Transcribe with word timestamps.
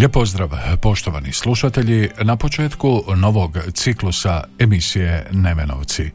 Lijep 0.00 0.12
pozdrav, 0.12 0.50
poštovani 0.80 1.32
slušatelji, 1.32 2.08
na 2.22 2.36
početku 2.36 3.02
novog 3.16 3.58
ciklusa 3.74 4.44
emisije 4.58 5.26
Nemenovci. 5.32 6.10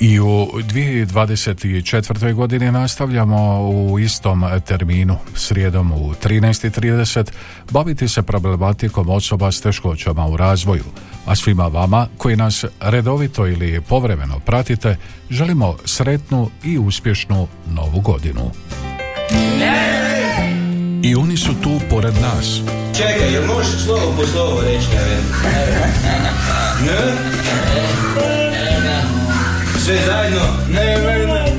I 0.00 0.20
u 0.20 0.48
2024. 0.52 2.34
godini 2.34 2.72
nastavljamo 2.72 3.70
u 3.70 3.98
istom 3.98 4.44
terminu, 4.66 5.18
srijedom 5.34 5.92
u 5.92 6.14
13.30, 6.24 7.30
baviti 7.70 8.08
se 8.08 8.22
problematikom 8.22 9.10
osoba 9.10 9.52
s 9.52 9.60
teškoćama 9.60 10.26
u 10.26 10.36
razvoju, 10.36 10.84
a 11.26 11.36
svima 11.36 11.66
vama 11.66 12.08
koji 12.16 12.36
nas 12.36 12.64
redovito 12.80 13.46
ili 13.46 13.80
povremeno 13.80 14.38
pratite, 14.38 14.96
želimo 15.30 15.76
sretnu 15.84 16.50
i 16.64 16.78
uspješnu 16.78 17.48
novu 17.70 18.00
godinu. 18.00 18.50
I 21.02 21.14
oni 21.14 21.36
su 21.36 21.54
tu 21.62 21.80
pored 21.90 22.14
nas. 22.14 22.62
Čekaj, 22.96 23.32
jel 23.32 23.46
možeš 23.46 23.84
slovo 23.84 24.14
po 24.16 24.26
slovo 24.26 24.60
reći, 24.60 24.86
Ne? 26.86 26.98
Sve 29.78 29.98
zajedno? 30.06 30.46
Ne, 30.68 30.98
ne, 30.98 31.26
ne. 31.26 31.52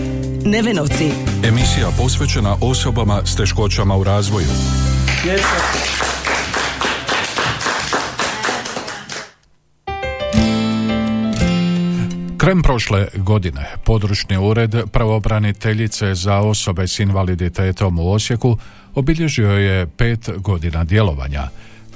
Nevenovci. 0.46 1.12
Emisija 1.44 1.88
posvećena 1.98 2.56
osobama 2.62 3.22
s 3.26 3.36
teškoćama 3.36 3.96
u 3.96 4.04
razvoju. 4.04 4.48
Krem 12.38 12.62
prošle 12.62 13.08
godine 13.16 13.76
područni 13.84 14.38
ured 14.38 14.76
pravobraniteljice 14.92 16.16
za 16.16 16.38
osobe 16.38 16.88
s 16.88 17.00
invaliditetom 17.00 18.00
u 18.00 18.12
Osijeku 18.12 18.58
obilježio 18.96 19.52
je 19.52 19.88
pet 19.88 20.30
godina 20.38 20.84
djelovanja. 20.84 21.44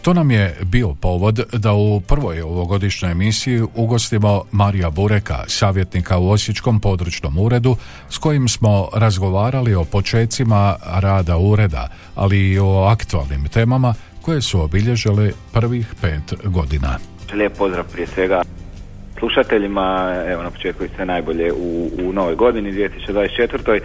To 0.02 0.14
nam 0.14 0.32
je 0.32 0.56
bio 0.64 0.94
povod 0.94 1.40
da 1.54 1.74
u 1.74 2.02
prvoj 2.02 2.42
ovogodišnjoj 2.42 3.12
emisiji 3.12 3.62
ugostimo 3.76 4.44
Marija 4.52 4.90
Bureka, 4.90 5.44
savjetnika 5.48 6.18
u 6.18 6.30
Osječkom 6.30 6.80
područnom 6.80 7.38
uredu, 7.38 7.76
s 8.10 8.18
kojim 8.18 8.48
smo 8.48 8.90
razgovarali 8.94 9.76
o 9.76 9.84
počecima 9.84 10.76
rada 11.02 11.38
ureda, 11.38 11.90
ali 12.16 12.52
i 12.52 12.60
o 12.60 12.84
aktualnim 12.84 13.48
temama 13.48 13.94
koje 14.22 14.42
su 14.42 14.62
obilježile 14.62 15.32
prvih 15.54 15.94
pet 16.02 16.34
godina. 16.44 16.98
Lijep 17.34 17.58
pozdrav 17.58 17.86
prije 17.92 18.08
svega 18.08 18.42
slušateljima, 19.20 20.16
evo 20.28 20.44
na 20.44 20.52
početku 20.52 20.84
i 20.84 20.90
sve 20.96 21.06
najbolje 21.06 21.54
u, 21.54 21.90
u 22.04 22.14
novoj 22.14 22.36
godini 22.36 22.72
2024. 22.72 23.80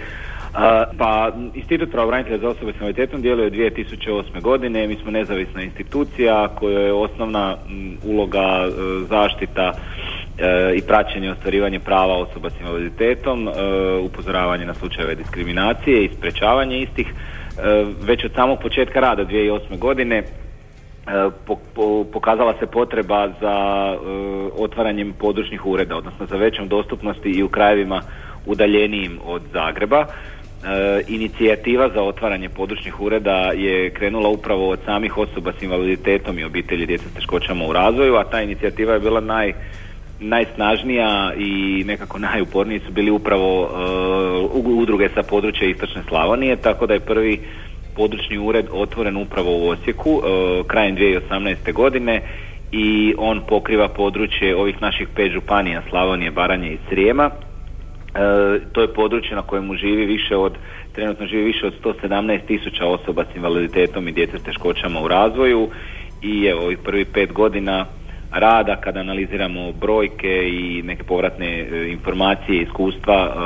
Pa 0.98 1.33
Institut 1.55 1.91
pravobranitelja 1.91 2.39
za 2.39 2.48
osobe 2.48 2.72
s 2.72 2.75
invaliditetom 2.75 3.23
djeluje 3.23 3.46
od 3.46 3.52
2008. 3.52 4.40
godine, 4.40 4.86
mi 4.86 4.96
smo 4.96 5.11
nezavisna 5.11 5.63
institucija 5.63 6.48
koja 6.48 6.80
je 6.80 6.92
osnovna 6.92 7.57
uloga 8.05 8.39
e, 8.39 8.70
zaštita 9.08 9.73
e, 10.39 10.73
i 10.77 10.83
praćenje 10.83 11.27
i 11.27 11.30
ostvarivanje 11.30 11.80
prava 11.80 12.17
osoba 12.17 12.51
s 12.51 12.61
invaliditetom, 12.61 13.48
e, 13.48 13.52
upozoravanje 13.96 14.67
na 14.67 14.74
slučajeve 14.74 15.14
diskriminacije 15.14 16.05
i 16.05 16.11
sprečavanje 16.17 16.79
istih. 16.79 17.14
Već 18.02 18.24
od 18.24 18.33
samog 18.34 18.58
početka 18.63 19.01
rada 19.01 19.24
2008. 19.24 19.79
godine 19.79 20.23
po- 21.46 21.58
po- 21.74 22.05
pokazala 22.13 22.55
se 22.58 22.67
potreba 22.67 23.29
za 23.40 23.57
otvaranjem 24.58 25.13
područnih 25.19 25.67
ureda, 25.67 25.96
odnosno 25.96 26.27
za 26.27 26.36
većom 26.36 26.69
dostupnosti 26.69 27.29
i 27.30 27.42
u 27.42 27.48
krajevima 27.48 28.02
udaljenijim 28.46 29.19
od 29.24 29.42
Zagreba. 29.52 30.07
E, 30.64 31.02
inicijativa 31.08 31.89
za 31.95 32.02
otvaranje 32.02 32.48
područnih 32.48 33.00
ureda 33.00 33.52
je 33.56 33.90
krenula 33.90 34.28
upravo 34.28 34.68
od 34.68 34.78
samih 34.84 35.18
osoba 35.18 35.52
s 35.58 35.62
invaliditetom 35.62 36.39
i 36.39 36.45
obitelji 36.45 36.86
djece 36.86 37.08
s 37.08 37.14
teškoćama 37.14 37.64
u 37.67 37.73
razvoju, 37.73 38.14
a 38.14 38.24
ta 38.24 38.42
inicijativa 38.42 38.95
je 38.95 39.01
bila 39.01 39.20
naj, 39.20 39.52
najsnažnija 40.20 41.33
i 41.36 41.84
nekako 41.86 42.18
najuporniji 42.18 42.80
su 42.86 42.92
bili 42.92 43.11
upravo 43.11 43.62
e, 43.64 43.70
udruge 44.55 45.08
sa 45.14 45.22
područja 45.22 45.68
Istočne 45.68 46.02
Slavonije, 46.08 46.56
tako 46.56 46.86
da 46.86 46.95
je 46.95 47.01
prvi 47.01 47.40
područni 47.96 48.39
ured 48.39 48.67
otvoren 48.72 49.17
upravo 49.17 49.58
u 49.58 49.68
Osijeku 49.68 50.11
e, 50.11 50.62
krajem 50.67 50.96
2018. 50.96 51.72
godine 51.72 52.22
i 52.72 53.14
on 53.18 53.42
pokriva 53.48 53.89
područje 53.89 54.56
ovih 54.56 54.83
naših 54.83 55.08
pet 55.14 55.33
županija 55.33 55.83
Slavonije, 55.90 56.30
Baranje 56.30 56.72
i 56.72 56.78
Srijema. 56.89 57.30
E, 58.14 58.61
to 58.73 58.80
je 58.80 58.95
područje 58.95 59.36
na 59.36 59.42
kojemu 59.42 59.74
živi 59.74 60.06
više 60.06 60.36
od 60.36 60.52
trenutno 60.92 61.27
živi 61.27 61.45
više 61.45 61.67
od 61.67 61.74
117 61.84 62.46
tisuća 62.46 62.86
osoba 62.86 63.24
s 63.33 63.36
invaliditetom 63.36 64.08
i 64.08 64.12
djece 64.12 64.39
s 64.39 64.42
teškoćama 64.42 65.00
u 65.00 65.08
razvoju 65.08 65.68
i 66.22 66.46
evo 66.46 66.62
ovih 66.62 66.78
prvih 66.84 67.06
pet 67.14 67.33
godina 67.33 67.86
rada 68.30 68.77
kada 68.77 69.01
analiziramo 69.01 69.72
brojke 69.72 70.48
i 70.48 70.83
neke 70.83 71.02
povratne 71.02 71.46
e, 71.46 71.89
informacije 71.89 72.62
iskustva 72.62 73.14
e, 73.14 73.36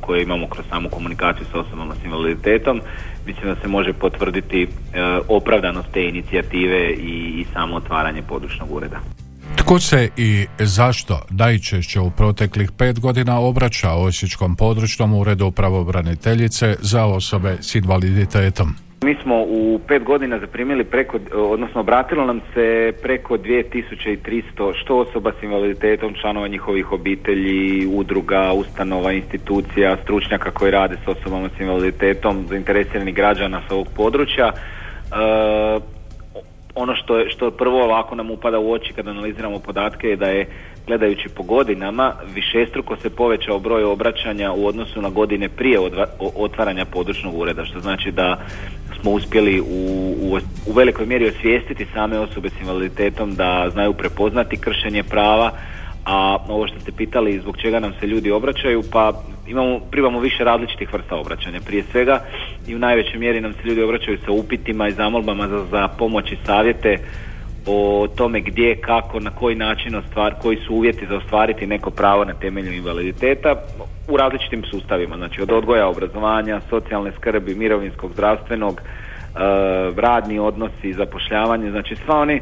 koje 0.00 0.22
imamo 0.22 0.46
kroz 0.46 0.66
samu 0.68 0.88
komunikaciju 0.88 1.46
sa 1.52 1.60
osobama 1.60 1.94
s 1.94 2.04
invaliditetom 2.04 2.80
mislim 3.26 3.54
da 3.54 3.60
se 3.60 3.68
može 3.68 3.92
potvrditi 3.92 4.62
e, 4.62 4.68
opravdanost 5.28 5.92
te 5.92 6.04
inicijative 6.04 6.90
i, 6.90 7.40
i 7.40 7.44
samo 7.52 7.76
otvaranje 7.76 8.22
područnog 8.28 8.72
ureda. 8.72 9.21
Tko 9.62 9.78
se 9.78 10.08
i 10.16 10.46
zašto 10.58 11.20
najčešće 11.30 12.00
u 12.00 12.10
proteklih 12.10 12.70
pet 12.78 13.00
godina 13.00 13.40
obraća 13.40 13.90
Osječkom 13.90 14.56
područnom 14.56 15.14
uredu 15.14 15.50
pravobraniteljice 15.50 16.74
za 16.80 17.04
osobe 17.04 17.56
s 17.60 17.74
invaliditetom? 17.74 18.74
Mi 19.04 19.16
smo 19.22 19.42
u 19.42 19.80
pet 19.88 20.02
godina 20.04 20.38
zaprimili 20.38 20.84
preko, 20.84 21.18
odnosno 21.34 21.80
obratilo 21.80 22.26
nam 22.26 22.40
se 22.54 22.92
preko 23.02 23.34
2300 23.34 24.72
što 24.82 24.98
osoba 24.98 25.32
s 25.40 25.42
invaliditetom, 25.42 26.14
članova 26.20 26.48
njihovih 26.48 26.92
obitelji, 26.92 27.86
udruga, 27.86 28.52
ustanova, 28.52 29.12
institucija, 29.12 29.96
stručnjaka 30.02 30.50
koji 30.50 30.70
rade 30.70 30.96
s 31.04 31.08
osobama 31.08 31.48
s 31.56 31.60
invaliditetom, 31.60 32.46
zainteresiranih 32.48 33.14
građana 33.14 33.62
sa 33.68 33.74
ovog 33.74 33.88
područja. 33.96 34.52
E, 34.52 36.01
ono 36.74 36.94
što, 36.96 37.18
je, 37.18 37.30
što 37.30 37.50
prvo 37.50 37.84
ovako 37.84 38.14
nam 38.14 38.30
upada 38.30 38.58
u 38.58 38.72
oči 38.72 38.92
kad 38.92 39.08
analiziramo 39.08 39.58
podatke 39.58 40.06
je 40.06 40.16
da 40.16 40.26
je 40.26 40.46
gledajući 40.86 41.28
po 41.28 41.42
godinama 41.42 42.12
višestruko 42.34 42.96
se 42.96 43.10
povećao 43.10 43.58
broj 43.58 43.84
obraćanja 43.84 44.52
u 44.52 44.66
odnosu 44.66 45.02
na 45.02 45.08
godine 45.10 45.48
prije 45.48 45.78
otvaranja 46.18 46.84
područnog 46.84 47.38
ureda 47.38 47.64
što 47.64 47.80
znači 47.80 48.10
da 48.10 48.36
smo 49.00 49.10
uspjeli 49.10 49.60
u, 49.60 49.64
u, 50.20 50.38
u 50.66 50.72
velikoj 50.72 51.06
mjeri 51.06 51.28
osvijestiti 51.28 51.86
same 51.94 52.18
osobe 52.18 52.48
s 52.48 52.60
invaliditetom 52.60 53.34
da 53.34 53.68
znaju 53.72 53.92
prepoznati 53.92 54.56
kršenje 54.56 55.02
prava 55.02 55.50
a 56.04 56.36
ovo 56.48 56.66
što 56.66 56.80
ste 56.80 56.92
pitali 56.92 57.38
zbog 57.38 57.56
čega 57.56 57.80
nam 57.80 57.92
se 58.00 58.06
ljudi 58.06 58.30
obraćaju 58.30 58.82
pa 58.92 59.12
imamo, 59.46 59.80
primamo 59.90 60.20
više 60.20 60.44
različitih 60.44 60.92
vrsta 60.92 61.16
obraćanja. 61.16 61.60
Prije 61.66 61.82
svega 61.82 62.20
i 62.66 62.74
u 62.74 62.78
najvećoj 62.78 63.18
mjeri 63.18 63.40
nam 63.40 63.52
se 63.52 63.68
ljudi 63.68 63.82
obraćaju 63.82 64.18
sa 64.24 64.32
upitima 64.32 64.88
i 64.88 64.92
zamolbama 64.92 65.48
za, 65.48 65.64
za 65.70 65.88
pomoć 65.88 66.32
i 66.32 66.38
savjete 66.46 66.98
o 67.66 68.08
tome 68.16 68.40
gdje, 68.40 68.76
kako, 68.76 69.20
na 69.20 69.30
koji 69.30 69.56
način 69.56 69.94
ostvar, 69.94 70.34
koji 70.42 70.56
su 70.56 70.74
uvjeti 70.74 71.06
za 71.06 71.16
ostvariti 71.16 71.66
neko 71.66 71.90
pravo 71.90 72.24
na 72.24 72.34
temelju 72.34 72.72
invaliditeta 72.72 73.54
u 74.08 74.16
različitim 74.16 74.64
sustavima, 74.70 75.16
znači 75.16 75.42
od 75.42 75.50
odgoja, 75.50 75.88
obrazovanja, 75.88 76.60
socijalne 76.70 77.12
skrbi, 77.12 77.54
mirovinskog, 77.54 78.12
zdravstvenog, 78.12 78.80
e, 78.80 79.38
radni 79.96 80.38
odnosi, 80.38 80.92
zapošljavanje, 80.92 81.70
znači 81.70 81.96
sva 81.96 82.18
oni 82.18 82.40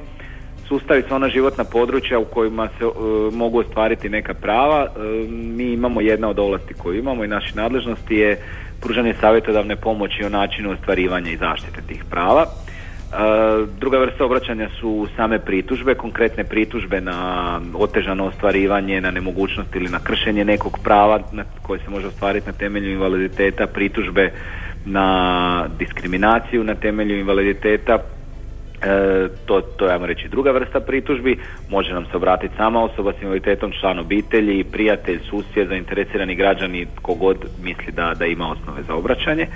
sustavi, 0.71 1.03
sva 1.03 1.17
ona 1.17 1.29
životna 1.29 1.65
područja 1.65 2.19
u 2.19 2.25
kojima 2.25 2.69
se 2.79 2.85
e, 2.85 2.91
mogu 3.33 3.59
ostvariti 3.59 4.09
neka 4.09 4.35
prava. 4.35 4.87
E, 4.87 4.91
mi 5.31 5.73
imamo 5.73 6.01
jedna 6.01 6.29
od 6.29 6.39
ovlasti 6.39 6.75
koju 6.75 6.99
imamo 6.99 7.25
i 7.25 7.29
naše 7.29 7.55
nadležnosti 7.55 8.15
je 8.15 8.39
pružanje 8.81 9.15
savjetodavne 9.21 9.77
pomoći 9.77 10.25
o 10.25 10.29
načinu 10.29 10.71
ostvarivanja 10.71 11.31
i 11.31 11.37
zaštite 11.37 11.81
tih 11.89 12.05
prava. 12.11 12.47
Druga 13.81 13.99
vrsta 13.99 14.25
obraćanja 14.25 14.69
su 14.81 15.09
same 15.17 15.39
pritužbe, 15.39 15.95
konkretne 15.95 16.45
pritužbe 16.45 17.01
na 17.01 17.61
otežano 17.75 18.27
ostvarivanje, 18.27 19.01
na 19.01 19.11
nemogućnost 19.11 19.75
ili 19.75 19.89
na 19.89 19.99
kršenje 19.99 20.45
nekog 20.45 20.79
prava 20.85 21.21
na 21.33 21.45
koje 21.63 21.81
se 21.81 21.91
može 21.91 22.07
ostvariti 22.07 22.47
na 22.47 22.53
temelju 22.53 22.91
invaliditeta, 22.91 23.67
pritužbe 23.67 24.33
na 24.85 25.67
diskriminaciju 25.79 26.65
na 26.65 26.75
temelju 26.75 27.19
invaliditeta, 27.19 27.99
E, 28.83 29.29
to, 29.47 29.61
to 29.61 29.87
je, 29.87 30.07
reći, 30.07 30.29
druga 30.29 30.51
vrsta 30.51 30.81
pritužbi. 30.81 31.39
Može 31.71 31.93
nam 31.93 32.07
se 32.07 32.17
obratiti 32.17 32.57
sama 32.57 32.85
osoba 32.85 33.13
s 33.13 33.23
invaliditetom, 33.23 33.73
član 33.81 33.99
obitelji, 33.99 34.65
prijatelj, 34.65 35.21
susjed, 35.31 35.69
zainteresirani 35.69 36.35
građani, 36.35 36.87
kogod 37.03 37.37
misli 37.63 37.93
da, 37.93 38.15
da 38.19 38.27
ima 38.27 38.51
osnove 38.51 38.83
za 38.83 38.95
obraćanje. 38.95 39.43
E, 39.43 39.49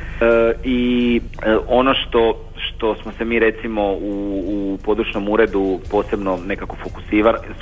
I 0.65 1.21
e, 1.43 1.56
ono 1.69 1.94
što, 1.94 2.41
što 2.56 2.94
smo 2.94 3.12
se 3.12 3.25
mi 3.25 3.38
recimo 3.38 3.93
u, 3.93 4.43
u 4.47 4.79
područnom 4.85 5.29
uredu 5.29 5.81
posebno 5.91 6.38
nekako 6.47 6.77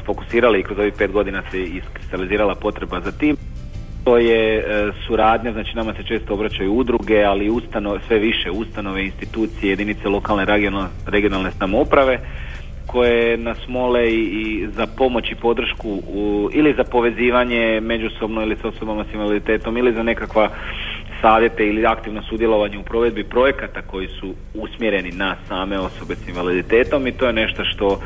fokusirali 0.06 0.60
i 0.60 0.62
kroz 0.62 0.78
ovih 0.78 0.94
pet 0.98 1.12
godina 1.12 1.42
se 1.50 1.62
iskristalizirala 1.62 2.54
potreba 2.54 3.00
za 3.00 3.12
tim 3.12 3.36
to 4.04 4.18
je 4.18 4.58
e, 4.58 4.92
suradnja, 5.06 5.52
znači 5.52 5.76
nama 5.76 5.94
se 5.94 6.02
često 6.02 6.34
obraćaju 6.34 6.72
udruge, 6.72 7.24
ali 7.24 7.50
ustanove, 7.50 8.00
sve 8.06 8.18
više 8.18 8.50
ustanove, 8.50 9.04
institucije, 9.04 9.70
jedinice 9.70 10.08
lokalne 10.08 10.44
regionalne, 10.44 10.88
regionalne 11.06 11.50
samouprave 11.50 12.18
koje 12.86 13.36
nas 13.36 13.58
mole 13.68 14.12
i, 14.12 14.66
za 14.76 14.86
pomoć 14.86 15.30
i 15.30 15.34
podršku 15.34 15.88
u, 15.90 16.50
ili 16.52 16.74
za 16.76 16.84
povezivanje 16.84 17.80
međusobno 17.80 18.42
ili 18.42 18.56
s 18.56 18.64
osobama 18.64 19.04
s 19.04 19.14
invaliditetom 19.14 19.76
ili 19.76 19.94
za 19.94 20.02
nekakva 20.02 20.48
savjete 21.20 21.66
ili 21.66 21.86
aktivno 21.86 22.22
sudjelovanje 22.22 22.78
u 22.78 22.82
provedbi 22.82 23.24
projekata 23.24 23.82
koji 23.82 24.08
su 24.08 24.34
usmjereni 24.54 25.10
na 25.10 25.36
same 25.48 25.78
osobe 25.78 26.14
s 26.14 26.28
invaliditetom 26.28 27.06
i 27.06 27.12
to 27.12 27.26
je 27.26 27.32
nešto 27.32 27.64
što 27.64 28.00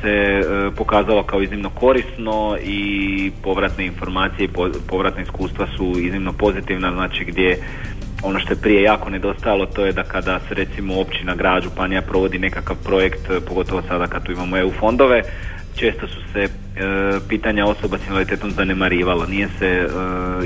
se 0.00 0.08
e, 0.08 0.42
pokazalo 0.76 1.22
kao 1.22 1.42
iznimno 1.42 1.70
korisno 1.70 2.56
i 2.62 3.30
povratne 3.42 3.86
informacije 3.86 4.44
i 4.44 4.50
povratne 4.88 5.22
iskustva 5.22 5.66
su 5.76 5.92
iznimno 5.98 6.32
pozitivna, 6.32 6.92
znači 6.92 7.24
gdje 7.24 7.58
ono 8.22 8.38
što 8.38 8.52
je 8.52 8.60
prije 8.60 8.82
jako 8.82 9.10
nedostajalo 9.10 9.66
to 9.66 9.86
je 9.86 9.92
da 9.92 10.02
kada 10.02 10.40
se 10.48 10.54
recimo 10.54 11.00
općina, 11.00 11.34
grad, 11.34 11.62
županija 11.62 12.02
provodi 12.02 12.38
nekakav 12.38 12.76
projekt, 12.84 13.30
pogotovo 13.48 13.82
sada 13.82 14.06
kad 14.06 14.24
tu 14.24 14.32
imamo 14.32 14.58
EU 14.58 14.70
fondove, 14.70 15.22
često 15.76 16.08
su 16.08 16.20
se 16.32 16.40
e, 16.42 16.48
pitanja 17.28 17.66
osoba 17.66 17.98
s 17.98 18.06
invaliditetom 18.06 18.50
zanemarivalo. 18.50 19.26
Nije 19.26 19.48
se 19.58 19.66
e, 19.66 19.86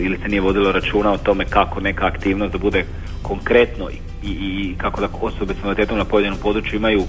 ili 0.01 0.19
se 0.23 0.29
nije 0.29 0.41
vodilo 0.41 0.73
računa 0.73 1.13
o 1.13 1.19
tome 1.19 1.45
kako 1.45 1.81
neka 1.81 2.07
aktivnost 2.07 2.53
da 2.53 2.59
bude 2.59 2.85
konkretno 3.23 3.91
i, 3.91 4.29
i 4.29 4.75
kako 4.79 5.01
da 5.01 5.09
osobe 5.21 5.55
s 5.55 5.57
invaliditetom 5.57 5.99
na 5.99 6.05
pojedinom 6.05 6.39
području 6.43 6.77
imaju 6.77 7.03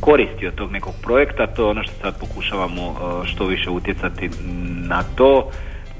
koristi 0.00 0.46
od 0.46 0.54
tog 0.54 0.72
nekog 0.72 0.94
projekta, 1.02 1.46
to 1.46 1.62
je 1.62 1.70
ono 1.70 1.82
što 1.82 1.92
sad 2.02 2.20
pokušavamo 2.20 2.82
e, 2.82 3.26
što 3.26 3.46
više 3.46 3.70
utjecati 3.70 4.30
na 4.88 5.02
to 5.14 5.50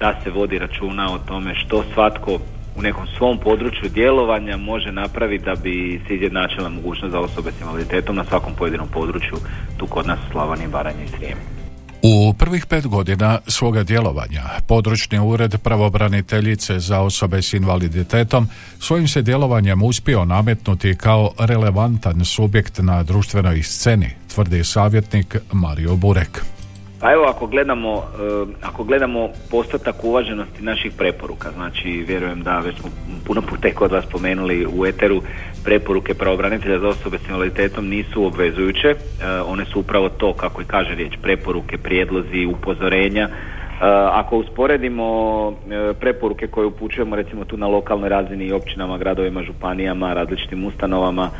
da 0.01 0.21
se 0.25 0.31
vodi 0.31 0.59
računa 0.59 1.15
o 1.15 1.19
tome 1.19 1.55
što 1.55 1.85
svatko 1.95 2.39
u 2.77 2.83
nekom 2.83 3.07
svom 3.19 3.39
području 3.39 3.89
djelovanja 3.89 4.57
može 4.57 4.93
napraviti 4.93 5.45
da 5.45 5.55
bi 5.55 6.01
se 6.07 6.15
izjednačila 6.15 6.69
mogućnost 6.69 7.13
za 7.13 7.21
osobe 7.21 7.53
s 7.53 7.61
invaliditetom 7.61 8.17
na 8.17 8.25
svakom 8.25 8.55
pojedinom 8.55 8.89
području 8.89 9.37
tu 9.77 9.87
kod 9.87 10.07
nas 10.07 10.19
u 10.29 10.33
Slavoniji, 10.33 10.69
Baranji 10.69 11.05
i 11.05 11.17
Srijemu. 11.17 11.54
U 12.07 12.33
prvih 12.33 12.67
pet 12.67 12.87
godina 12.87 13.39
svoga 13.47 13.83
djelovanja 13.83 14.43
područni 14.67 15.19
ured 15.19 15.59
pravobraniteljice 15.63 16.79
za 16.79 17.01
osobe 17.01 17.43
s 17.43 17.53
invaliditetom 17.53 18.49
svojim 18.79 19.09
se 19.09 19.23
djelovanjem 19.23 19.83
uspio 19.83 20.25
nametnuti 20.25 20.95
kao 20.95 21.31
relevantan 21.39 22.25
subjekt 22.25 22.79
na 22.79 23.03
društvenoj 23.03 23.63
sceni, 23.63 24.11
tvrdi 24.35 24.65
savjetnik 24.65 25.37
Mario 25.53 25.97
Burek. 25.97 26.45
Pa 27.05 27.13
evo 27.13 27.25
ako 27.25 27.47
gledamo, 27.47 27.97
eh, 27.97 28.47
ako 28.63 28.85
gledamo 28.85 29.29
postotak 29.51 30.05
uvaženosti 30.05 30.63
naših 30.63 30.93
preporuka, 30.99 31.51
znači 31.51 32.05
vjerujem 32.09 32.43
da 32.43 32.59
već 32.59 32.81
smo 32.81 32.91
puno 33.27 33.43
puta 33.43 33.69
kod 33.75 33.93
vas 33.93 34.05
spomenuli 34.05 34.67
u 34.77 34.87
eteru 34.87 35.23
preporuke 35.65 36.15
pravobranitelja 36.15 36.79
za 36.79 36.89
osobe 36.89 37.19
s 37.19 37.29
invaliditetom 37.29 37.89
nisu 37.89 38.27
obvezujuće, 38.27 38.89
eh, 38.89 38.97
one 39.47 39.65
su 39.65 39.81
upravo 39.81 40.09
to 40.09 40.33
kako 40.33 40.63
i 40.63 40.65
kaže 40.65 40.95
riječ 40.95 41.13
preporuke, 41.23 41.79
prijedlozi, 41.79 42.47
upozorenja. 42.47 43.29
Eh, 43.29 43.77
ako 44.13 44.37
usporedimo 44.39 45.53
preporuke 46.01 46.47
koje 46.47 46.67
upućujemo 46.67 47.17
recimo 47.17 47.45
tu 47.45 47.57
na 47.57 47.67
lokalnoj 47.67 48.09
razini 48.09 48.45
i 48.45 48.53
općinama, 48.53 48.99
gradovima, 48.99 49.43
županijama, 49.43 50.15
različitim 50.15 50.65
ustanovama, 50.65 51.31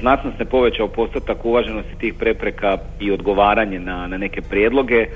znatno 0.00 0.32
se 0.38 0.44
povećao 0.44 0.88
postotak 0.88 1.44
uvaženosti 1.44 1.98
tih 1.98 2.14
prepreka 2.14 2.78
i 3.00 3.10
odgovaranje 3.10 3.80
na, 3.80 4.06
na 4.06 4.18
neke 4.18 4.40
prijedloge 4.40 4.96
e, 4.96 5.08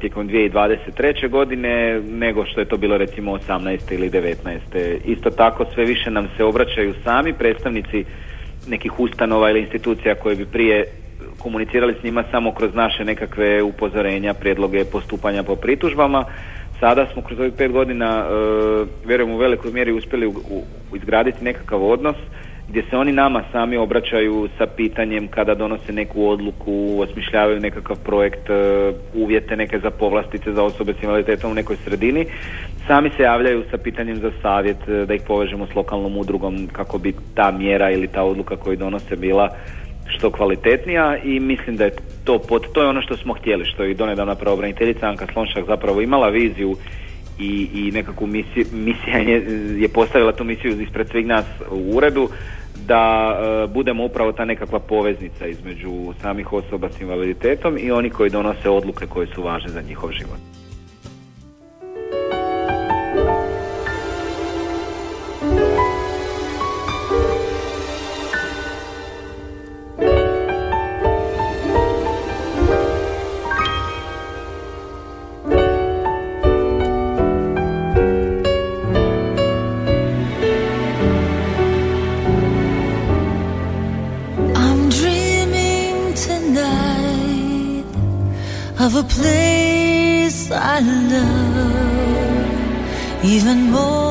tijekom 0.00 0.28
2023. 0.28 1.28
godine 1.30 2.00
nego 2.00 2.44
što 2.46 2.60
je 2.60 2.68
to 2.68 2.76
bilo 2.76 2.98
recimo 2.98 3.32
18. 3.32 3.94
ili 3.94 4.10
19. 4.10 4.98
Isto 5.04 5.30
tako 5.30 5.66
sve 5.74 5.84
više 5.84 6.10
nam 6.10 6.28
se 6.36 6.44
obraćaju 6.44 6.94
sami 7.04 7.32
predstavnici 7.32 8.04
nekih 8.68 9.00
ustanova 9.00 9.50
ili 9.50 9.60
institucija 9.60 10.14
koje 10.14 10.36
bi 10.36 10.46
prije 10.46 10.84
komunicirali 11.38 11.94
s 12.00 12.04
njima 12.04 12.24
samo 12.30 12.52
kroz 12.52 12.74
naše 12.74 13.04
nekakve 13.04 13.62
upozorenja, 13.62 14.34
prijedloge, 14.34 14.84
postupanja 14.84 15.42
po 15.42 15.56
pritužbama. 15.56 16.24
Sada 16.80 17.06
smo 17.12 17.22
kroz 17.22 17.40
ovih 17.40 17.52
pet 17.58 17.72
godina, 17.72 18.24
e, 18.24 18.84
vjerujem 19.06 19.34
u 19.34 19.38
velikoj 19.38 19.72
mjeri 19.72 19.92
uspjeli 19.92 20.32
izgraditi 20.94 21.44
nekakav 21.44 21.84
odnos 21.84 22.16
gdje 22.68 22.82
se 22.90 22.96
oni 22.96 23.12
nama 23.12 23.42
sami 23.52 23.76
obraćaju 23.76 24.48
sa 24.58 24.66
pitanjem 24.66 25.28
kada 25.28 25.54
donose 25.54 25.92
neku 25.92 26.28
odluku, 26.28 27.00
osmišljavaju 27.00 27.60
nekakav 27.60 27.96
projekt, 28.04 28.50
e, 28.50 28.92
uvjete 29.14 29.56
neke 29.56 29.78
za 29.78 29.90
povlastice 29.90 30.52
za 30.52 30.62
osobe 30.62 30.94
s 31.00 31.02
invaliditetom 31.02 31.50
u 31.50 31.54
nekoj 31.54 31.76
sredini. 31.76 32.26
Sami 32.86 33.10
se 33.16 33.22
javljaju 33.22 33.64
sa 33.70 33.78
pitanjem 33.78 34.16
za 34.16 34.30
savjet, 34.42 34.88
e, 34.88 35.06
da 35.06 35.14
ih 35.14 35.22
povežemo 35.26 35.66
s 35.66 35.74
lokalnom 35.74 36.16
udrugom 36.16 36.68
kako 36.72 36.98
bi 36.98 37.14
ta 37.34 37.50
mjera 37.50 37.90
ili 37.90 38.08
ta 38.08 38.22
odluka 38.22 38.56
koju 38.56 38.76
donose 38.76 39.16
bila 39.16 39.48
što 40.08 40.30
kvalitetnija 40.30 41.16
i 41.24 41.40
mislim 41.40 41.76
da 41.76 41.84
je 41.84 41.96
to 42.24 42.38
pod, 42.38 42.72
to 42.72 42.82
je 42.82 42.88
ono 42.88 43.02
što 43.02 43.16
smo 43.16 43.34
htjeli, 43.34 43.64
što 43.64 43.82
je 43.82 43.90
i 43.90 43.94
donedavna 43.94 44.34
pravobraniteljica 44.34 45.08
Anka 45.08 45.26
Slonšak 45.32 45.64
zapravo 45.66 46.00
imala 46.00 46.28
viziju 46.28 46.76
i, 47.38 47.68
i 47.74 47.90
nekakvu 47.92 48.26
misiju, 48.26 48.64
misija 48.72 49.18
je, 49.18 49.44
je 49.80 49.88
postavila 49.88 50.32
tu 50.32 50.44
misiju 50.44 50.80
ispred 50.80 51.08
svih 51.08 51.26
nas 51.26 51.44
u 51.70 51.96
uredu 51.96 52.28
da 52.86 53.32
e, 53.32 53.66
budemo 53.66 54.04
upravo 54.04 54.32
ta 54.32 54.44
nekakva 54.44 54.78
poveznica 54.78 55.46
između 55.46 56.12
samih 56.22 56.52
osoba 56.52 56.88
s 56.88 57.00
invaliditetom 57.00 57.78
i 57.78 57.90
oni 57.90 58.10
koji 58.10 58.30
donose 58.30 58.68
odluke 58.70 59.06
koje 59.06 59.26
su 59.34 59.42
važne 59.42 59.70
za 59.70 59.82
njihov 59.82 60.10
život. 60.12 60.57
Love 90.88 91.28
even 93.22 93.70
more. 93.70 94.07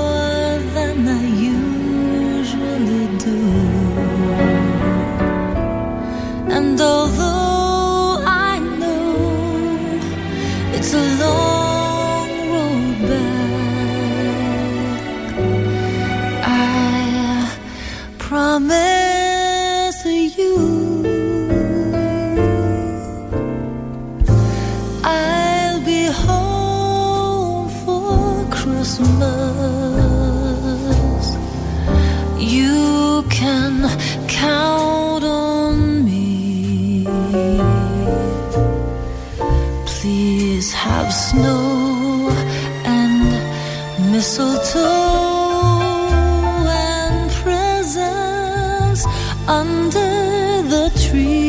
tree 51.10 51.47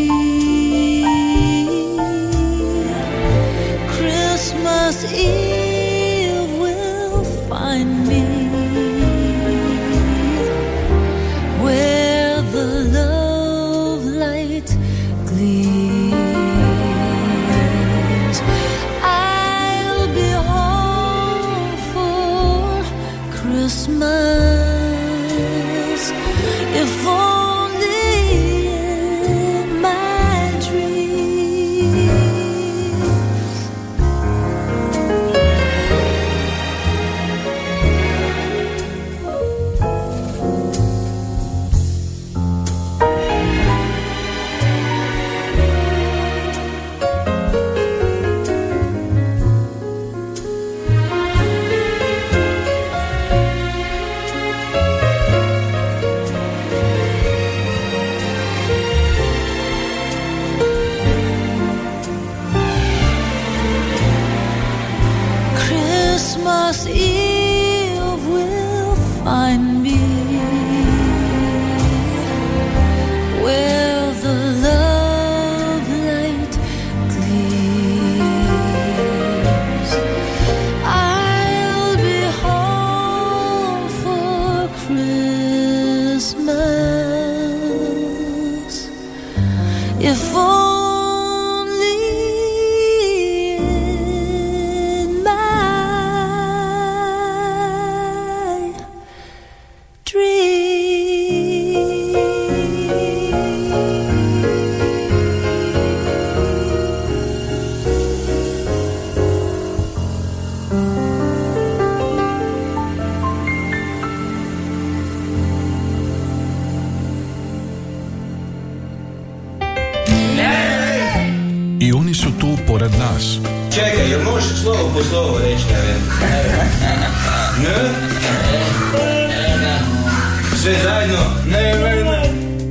Sve 130.62 130.74
zajedno? 130.82 131.18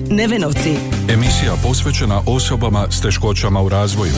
Nevenovci. 0.10 0.76
Emisija 1.10 1.54
posvećena 1.64 2.22
osobama 2.26 2.88
s 2.92 3.02
teškoćama 3.02 3.62
u 3.62 3.70
razvoju. 3.70 4.14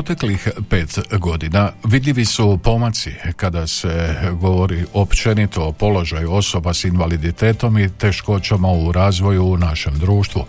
Proteklih 0.00 0.48
pet 0.70 0.98
godina 1.18 1.72
vidljivi 1.84 2.24
su 2.24 2.58
pomaci 2.64 3.10
kada 3.36 3.66
se 3.66 4.14
govori 4.40 4.84
općenito 4.94 5.62
o 5.62 5.72
položaju 5.72 6.32
osoba 6.32 6.74
s 6.74 6.84
invaliditetom 6.84 7.78
i 7.78 7.88
teškoćama 7.98 8.68
u 8.68 8.92
razvoju 8.92 9.44
u 9.44 9.56
našem 9.56 9.92
društvu. 9.98 10.44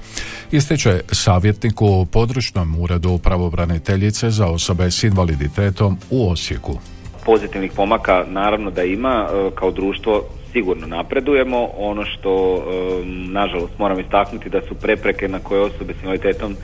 Ističe 0.52 1.02
savjetnik 1.12 1.82
u 1.82 2.06
područnom 2.06 2.76
uredu 2.80 3.18
pravobraniteljice 3.18 4.30
za 4.30 4.48
osobe 4.48 4.92
s 4.92 5.04
invaliditetom 5.04 5.98
u 6.10 6.32
Osijeku. 6.32 6.80
pozitivnih 7.26 7.72
pomaka 7.76 8.26
naravno 8.28 8.72
da 8.72 8.84
ima, 8.84 9.28
e, 9.28 9.52
kao 9.56 9.72
društvo 9.72 10.24
sigurno 10.52 10.88
napredujemo. 10.88 11.70
Ono 11.78 12.06
što 12.06 12.56
e, 12.56 12.62
nažalost 13.08 13.80
moram 13.80 14.00
istaknuti 14.00 14.50
da 14.50 14.62
su 14.62 14.76
prepreke 14.76 15.28
na 15.28 15.40
koje 15.40 15.62
osobe 15.62 15.94
s 15.94 16.04
invaliditetom 16.04 16.56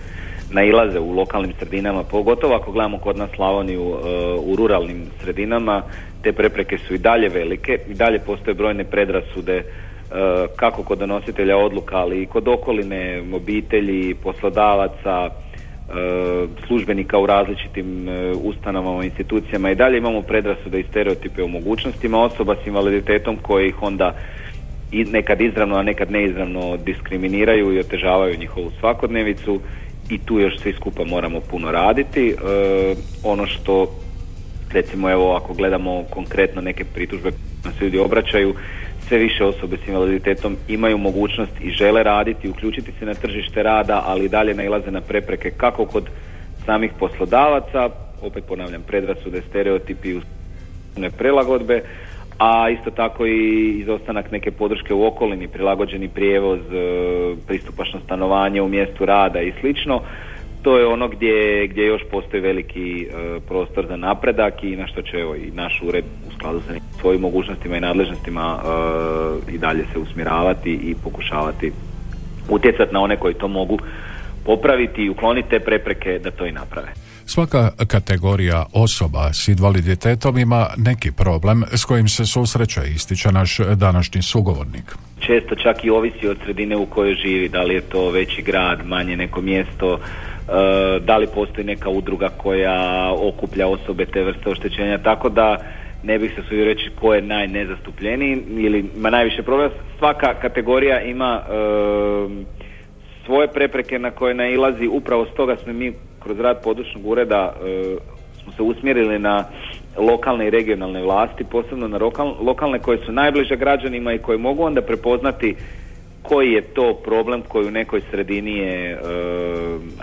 nailaze 0.52 1.00
u 1.00 1.12
lokalnim 1.12 1.54
sredinama, 1.60 2.04
pogotovo 2.04 2.56
ako 2.56 2.72
gledamo 2.72 2.98
kod 2.98 3.18
nas 3.18 3.30
Slavoniju 3.36 3.82
e, 3.82 3.94
u 4.40 4.56
ruralnim 4.56 5.06
sredinama, 5.24 5.84
te 6.22 6.34
prepreke 6.34 6.78
su 6.78 6.94
i 6.94 6.98
dalje 6.98 7.30
velike, 7.30 7.80
i 7.90 7.94
dalje 7.94 8.20
postoje 8.20 8.54
brojne 8.54 8.84
predrasude 8.84 9.56
e, 9.58 9.64
kako 10.56 10.84
kod 10.84 11.00
donositelja 11.00 11.58
odluka, 11.58 11.98
ali 11.98 12.22
i 12.22 12.26
kod 12.26 12.48
okoline, 12.48 13.24
obitelji, 13.34 14.16
poslodavaca, 14.24 15.30
e, 15.30 15.32
službenika 16.68 17.20
u 17.20 17.26
različitim 17.26 18.08
ustanovama, 18.44 19.04
institucijama. 19.04 19.72
I 19.72 19.76
dalje 19.76 19.98
imamo 19.98 20.22
predrasude 20.22 20.80
i 20.80 20.86
stereotipe 20.90 21.44
o 21.44 21.48
mogućnostima 21.48 22.24
osoba 22.24 22.56
s 22.64 22.68
invaliditetom 22.68 23.38
koji 23.42 23.68
ih 23.68 23.84
onda 23.84 24.14
i 24.92 25.04
nekad 25.04 25.42
izravno, 25.42 25.76
a 25.76 25.84
nekad 25.84 26.12
neizravno 26.12 26.78
diskriminiraju 26.78 27.74
i 27.74 27.80
otežavaju 27.80 28.40
njihovu 28.40 28.72
svakodnevicu 28.80 29.60
i 30.10 30.18
tu 30.18 30.40
još 30.40 30.60
svi 30.60 30.74
skupa 30.74 31.04
moramo 31.06 31.40
puno 31.40 31.72
raditi. 31.72 32.30
E, 32.30 32.36
ono 33.24 33.48
što 33.48 33.88
recimo 34.72 35.10
evo 35.10 35.36
ako 35.36 35.54
gledamo 35.54 36.04
konkretno 36.10 36.62
neke 36.62 36.84
pritužbe 36.84 37.32
na 37.66 37.72
se 37.72 37.86
ljudi 37.86 38.00
obraćaju, 38.00 38.56
sve 39.08 39.18
više 39.18 39.44
osobe 39.44 39.78
s 39.78 39.88
invaliditetom 39.88 40.58
imaju 40.68 40.98
mogućnost 40.98 41.52
i 41.62 41.70
žele 41.70 42.04
raditi, 42.04 42.50
uključiti 42.50 42.92
se 43.00 43.06
na 43.06 43.14
tržište 43.14 43.64
rada, 43.64 44.04
ali 44.06 44.26
i 44.26 44.30
dalje 44.30 44.54
nailaze 44.54 44.92
na 44.92 45.02
prepreke 45.02 45.52
kako 45.52 45.86
kod 45.86 46.10
samih 46.66 46.92
poslodavaca, 47.00 47.90
opet 48.22 48.44
ponavljam, 48.46 48.82
predrasude, 48.88 49.42
stereotipi, 49.50 50.20
prilagodbe, 51.18 51.84
a 52.38 52.70
isto 52.70 52.92
tako 52.92 53.26
i 53.26 53.70
izostanak 53.80 54.32
neke 54.32 54.52
podrške 54.52 54.94
u 54.94 55.06
okolini, 55.06 55.48
prilagođeni 55.48 56.08
prijevoz, 56.08 56.60
e, 56.60 57.36
pristupačno 57.48 58.00
stanovanje 58.06 58.62
u 58.62 58.68
mjestu 58.68 59.06
rada 59.06 59.42
i 59.42 59.54
slično. 59.60 60.02
To 60.62 60.78
je 60.78 60.86
ono 60.86 61.08
gdje, 61.08 61.68
gdje 61.68 61.86
još 61.86 62.02
postoji 62.12 62.42
veliki 62.42 63.02
e, 63.02 63.40
prostor 63.48 63.88
za 63.88 63.96
napredak 63.96 64.64
i 64.64 64.76
na 64.76 64.88
što 64.88 65.02
će 65.02 65.18
evo, 65.18 65.36
i 65.36 65.52
naš 65.52 65.82
ured 65.88 66.06
u 66.30 66.34
skladu 66.34 66.62
sa 66.68 66.74
svojim 67.02 67.22
mogućnostima 67.22 67.78
i 67.78 67.82
nadležnostima 67.82 68.60
e, 68.60 69.54
i 69.54 69.58
dalje 69.58 69.86
se 69.94 70.00
usmjeravati 70.00 70.72
i 70.72 70.96
pokušavati 71.04 71.72
utjecati 72.50 72.94
na 72.94 73.02
one 73.02 73.18
koji 73.18 73.34
to 73.34 73.48
mogu 73.48 73.80
popraviti 74.46 75.02
i 75.02 75.10
ukloniti 75.10 75.50
te 75.50 75.60
prepreke 75.60 76.20
da 76.20 76.32
to 76.32 76.46
i 76.46 76.52
naprave. 76.52 77.07
Svaka 77.30 77.70
kategorija 77.88 78.66
osoba 78.74 79.34
s 79.34 79.48
invaliditetom 79.48 80.38
ima 80.38 80.68
neki 80.78 81.12
problem 81.12 81.64
s 81.72 81.86
kojim 81.86 82.08
se 82.08 82.26
susreće, 82.26 82.82
ističe 82.96 83.32
naš 83.32 83.58
današnji 83.76 84.22
sugovornik. 84.22 84.96
često 85.20 85.56
čak 85.56 85.84
i 85.84 85.90
ovisi 85.90 86.28
od 86.28 86.38
sredine 86.44 86.78
u 86.78 86.86
kojoj 86.86 87.16
živi, 87.16 87.50
da 87.50 87.62
li 87.62 87.74
je 87.74 87.82
to 87.82 88.12
veći 88.12 88.42
grad, 88.42 88.80
manje 88.86 89.18
neko 89.18 89.42
mjesto, 89.42 89.94
e, 89.94 90.00
da 91.00 91.18
li 91.18 91.28
postoji 91.28 91.66
neka 91.66 91.90
udruga 91.90 92.30
koja 92.38 93.12
okuplja 93.18 93.68
osobe 93.68 94.06
te 94.06 94.24
vrste 94.24 94.50
oštećenja, 94.50 94.98
tako 94.98 95.30
da 95.30 95.58
ne 96.04 96.20
bih 96.20 96.32
se 96.36 96.42
sudio 96.50 96.66
reći 96.66 96.90
ko 97.00 97.14
je 97.14 97.22
najnezastupljeniji 97.22 98.44
ili 98.58 98.86
ima 98.98 99.10
najviše 99.10 99.44
problema. 99.44 99.72
Svaka 100.00 100.34
kategorija 100.42 101.02
ima 101.02 101.42
e, 101.42 101.52
svoje 103.26 103.48
prepreke 103.48 104.00
na 104.00 104.12
koje 104.12 104.34
nailazi, 104.34 104.88
upravo 104.88 105.26
stoga 105.34 105.56
smo 105.64 105.74
mi 105.74 105.94
kroz 106.28 106.40
rad 106.40 106.62
područnog 106.64 107.06
ureda 107.08 107.54
e, 107.56 107.96
smo 108.44 108.54
se 108.54 108.62
usmjerili 108.62 109.20
na 109.20 109.46
lokalne 109.98 110.48
i 110.48 110.50
regionalne 110.50 111.02
vlasti, 111.02 111.44
posebno 111.44 111.88
na 111.88 112.00
lokal- 112.00 112.36
lokalne 112.46 112.80
koje 112.80 112.98
su 113.06 113.12
najbliže 113.12 113.56
građanima 113.56 114.14
i 114.14 114.18
koje 114.18 114.38
mogu 114.38 114.64
onda 114.64 114.82
prepoznati 114.82 115.56
koji 116.22 116.52
je 116.52 116.62
to 116.62 116.94
problem 116.94 117.42
koji 117.48 117.68
u 117.68 117.72
nekoj 117.72 118.02
sredini 118.12 118.58
je, 118.58 118.92
e, 118.92 118.98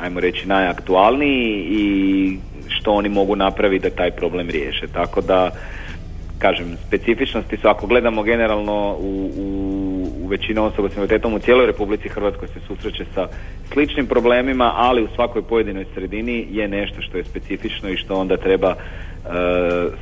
ajmo 0.01 0.21
reći, 0.21 0.49
najaktualniji 0.49 1.67
i 1.71 2.39
što 2.69 2.93
oni 2.93 3.09
mogu 3.09 3.37
napraviti 3.37 3.89
da 3.89 3.97
taj 3.97 4.11
problem 4.11 4.51
riješe. 4.51 4.87
Tako 4.93 5.21
da 5.21 5.51
kažem, 6.39 6.77
specifičnosti 6.87 7.57
su, 7.57 7.69
ako 7.69 7.87
gledamo 7.87 8.23
generalno 8.23 8.97
u, 8.99 9.31
u, 9.37 9.94
u 10.35 10.37
većinu 10.37 10.65
osoba 10.65 10.89
s 10.89 10.93
invaliditetom 10.93 11.35
u 11.35 11.39
cijeloj 11.39 11.67
Republici 11.67 12.09
Hrvatskoj 12.09 12.49
se 12.49 12.61
susreće 12.67 13.05
sa 13.15 13.29
sličnim 13.73 14.07
problemima, 14.07 14.73
ali 14.77 15.03
u 15.03 15.09
svakoj 15.15 15.43
pojedinoj 15.43 15.85
sredini 15.95 16.47
je 16.51 16.69
nešto 16.69 17.03
što 17.03 17.17
je 17.17 17.25
specifično 17.25 17.91
i 17.91 17.97
što 17.97 18.15
onda 18.15 18.37
treba 18.37 18.75
e, 18.75 18.77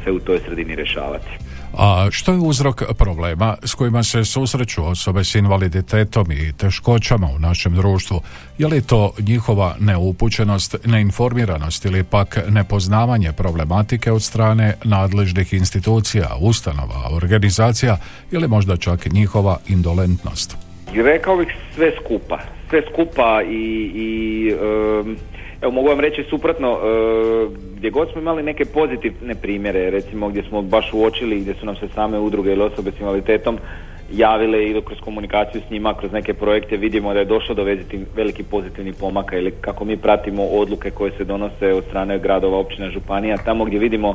se 0.05 0.13
u 0.13 0.21
toj 0.21 0.39
sredini 0.39 0.75
rješavati. 0.75 1.52
A 1.79 2.09
što 2.11 2.33
je 2.33 2.39
uzrok 2.39 2.83
problema 2.99 3.57
s 3.65 3.75
kojima 3.75 4.03
se 4.03 4.25
susreću 4.25 4.87
osobe 4.87 5.25
s 5.25 5.35
invaliditetom 5.35 6.33
i 6.33 6.53
teškoćama 6.53 7.27
u 7.37 7.39
našem 7.39 7.75
društvu? 7.75 8.21
Je 8.59 8.67
li 8.67 8.83
to 8.83 9.13
njihova 9.19 9.77
neupućenost, 9.81 10.77
neinformiranost 10.87 11.85
ili 11.85 12.05
pak 12.05 12.39
nepoznavanje 12.49 13.33
problematike 13.33 14.13
od 14.13 14.23
strane 14.23 14.75
nadležnih 14.85 15.53
institucija, 15.53 16.29
ustanova, 16.41 17.09
organizacija 17.13 17.97
ili 18.31 18.49
možda 18.49 18.77
čak 18.77 19.07
njihova 19.07 19.59
indolentnost? 19.69 20.57
Rekao 20.95 21.37
bih 21.37 21.49
sve 21.75 21.93
skupa. 22.05 22.39
Sve 22.71 22.83
skupa 22.93 23.43
i, 23.43 23.91
i 23.95 24.53
evo 25.63 25.73
mogu 25.73 25.89
vam 25.89 26.01
reći 26.01 26.25
suprotno, 26.31 26.71
e, 26.71 26.77
gdje 27.77 27.91
god 27.91 28.13
smo 28.13 28.21
imali 28.21 28.43
neke 28.43 28.65
pozitivne 28.65 29.35
primjere, 29.35 29.91
recimo 29.91 30.29
gdje 30.29 30.43
smo 30.43 30.63
baš 30.63 30.93
uočili, 30.93 31.41
gdje 31.41 31.55
su 31.55 31.67
nam 31.67 31.77
se 31.77 31.89
same 31.95 32.19
udruge 32.19 32.53
ili 32.53 32.63
osobe 32.63 32.91
s 32.91 33.01
invaliditetom 33.01 33.59
javile 34.13 34.67
i 34.67 34.83
kroz 34.85 34.99
komunikaciju 35.01 35.61
s 35.67 35.71
njima, 35.71 35.95
kroz 35.95 36.13
neke 36.13 36.35
projekte 36.35 36.77
vidimo 36.77 37.13
da 37.13 37.19
je 37.19 37.25
došlo 37.25 37.55
do 37.55 37.65
velikih 38.15 38.47
pozitivnih 38.51 38.95
pomaka 39.01 39.37
ili 39.37 39.51
kako 39.61 39.85
mi 39.85 39.97
pratimo 39.97 40.45
odluke 40.45 40.91
koje 40.91 41.13
se 41.17 41.25
donose 41.25 41.73
od 41.73 41.85
strane 41.85 42.19
gradova, 42.19 42.59
općina, 42.59 42.91
županija, 42.91 43.37
tamo 43.37 43.65
gdje 43.65 43.79
vidimo 43.79 44.15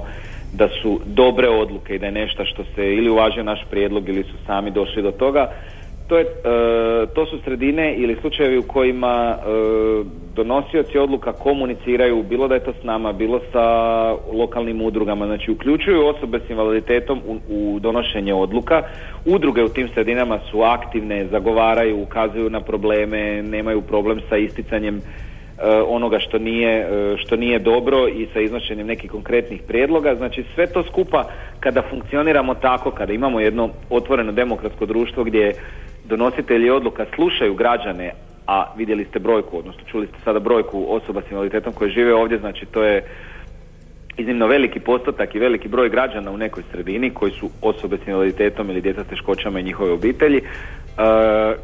da 0.53 0.67
su 0.81 0.99
dobre 1.05 1.49
odluke 1.49 1.95
i 1.95 1.99
da 1.99 2.05
je 2.05 2.11
nešto 2.11 2.45
što 2.45 2.63
se 2.75 2.95
ili 2.95 3.09
uvažio 3.09 3.43
naš 3.43 3.65
prijedlog 3.69 4.09
ili 4.09 4.23
su 4.23 4.37
sami 4.45 4.71
došli 4.71 5.01
do 5.01 5.11
toga, 5.11 5.51
to, 6.07 6.17
je, 6.17 6.23
e, 6.23 7.05
to 7.15 7.25
su 7.25 7.39
sredine 7.43 7.95
ili 7.95 8.17
slučajevi 8.21 8.57
u 8.57 8.63
kojima 8.63 9.35
e, 9.35 9.43
donosioci 10.35 10.97
odluka 10.97 11.33
komuniciraju, 11.33 12.23
bilo 12.23 12.47
da 12.47 12.55
je 12.55 12.63
to 12.63 12.73
s 12.81 12.83
nama, 12.83 13.13
bilo 13.13 13.39
sa 13.51 13.65
lokalnim 14.33 14.81
udrugama, 14.81 15.25
znači 15.25 15.51
uključuju 15.51 16.07
osobe 16.07 16.39
s 16.47 16.49
invaliditetom 16.49 17.21
u, 17.27 17.37
u 17.49 17.79
donošenje 17.79 18.33
odluka. 18.33 18.81
Udruge 19.25 19.63
u 19.63 19.69
tim 19.69 19.89
sredinama 19.93 20.39
su 20.51 20.61
aktivne, 20.61 21.27
zagovaraju, 21.27 22.01
ukazuju 22.01 22.49
na 22.49 22.61
probleme, 22.61 23.41
nemaju 23.41 23.81
problem 23.81 24.19
sa 24.29 24.37
isticanjem 24.37 24.97
e, 24.97 25.01
onoga 25.87 26.19
što 26.19 26.37
nije, 26.37 26.87
što 27.17 27.35
nije 27.35 27.59
dobro 27.59 28.07
i 28.07 28.27
sa 28.33 28.39
iznošenjem 28.39 28.87
nekih 28.87 29.11
konkretnih 29.11 29.61
prijedloga. 29.67 30.15
Znači 30.15 30.43
sve 30.55 30.67
to 30.67 30.83
skupa 30.83 31.23
kada 31.59 31.81
funkcioniramo 31.89 32.53
tako, 32.53 32.91
kada 32.91 33.13
imamo 33.13 33.39
jedno 33.39 33.69
otvoreno 33.89 34.31
demokratsko 34.31 34.85
društvo 34.85 35.23
gdje 35.23 35.53
donositelji 36.07 36.69
odluka 36.69 37.05
slušaju 37.15 37.53
građane, 37.53 38.11
a 38.47 38.73
vidjeli 38.77 39.05
ste 39.05 39.19
brojku, 39.19 39.57
odnosno 39.57 39.81
čuli 39.91 40.07
ste 40.07 40.15
sada 40.23 40.39
brojku 40.39 40.85
osoba 40.89 41.21
s 41.21 41.31
invaliditetom 41.31 41.73
koje 41.73 41.91
žive 41.91 42.13
ovdje, 42.13 42.37
znači 42.37 42.65
to 42.65 42.83
je 42.83 43.03
iznimno 44.17 44.47
veliki 44.47 44.79
postotak 44.79 45.35
i 45.35 45.39
veliki 45.39 45.67
broj 45.67 45.89
građana 45.89 46.31
u 46.31 46.37
nekoj 46.37 46.63
sredini 46.71 47.09
koji 47.09 47.31
su 47.31 47.49
osobe 47.61 47.97
s 47.97 48.07
invaliditetom 48.07 48.69
ili 48.69 48.81
djeca 48.81 49.03
s 49.03 49.07
teškoćama 49.07 49.59
i 49.59 49.63
njihove 49.63 49.91
obitelji. 49.91 50.37
E, 50.37 50.43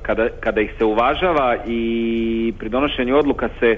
kada, 0.01 0.27
kada 0.39 0.62
ih 0.62 0.71
se 0.77 0.85
uvažava 0.85 1.57
i 1.67 2.53
pri 2.59 2.69
donošenju 2.69 3.17
odluka 3.17 3.50
se 3.59 3.77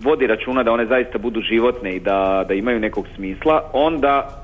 vodi 0.00 0.26
računa 0.26 0.62
da 0.62 0.72
one 0.72 0.86
zaista 0.86 1.18
budu 1.18 1.40
životne 1.40 1.96
i 1.96 2.00
da, 2.00 2.44
da 2.48 2.54
imaju 2.54 2.80
nekog 2.80 3.06
smisla, 3.14 3.70
onda 3.72 4.42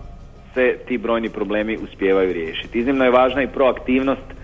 se 0.55 0.77
ti 0.89 0.99
brojni 0.99 1.29
problemi 1.29 1.77
uspijevaju 1.77 2.33
riješiti. 2.33 2.79
Iznimno 2.79 3.05
je 3.05 3.11
važna 3.11 3.43
i 3.43 3.47
proaktivnost 3.47 4.38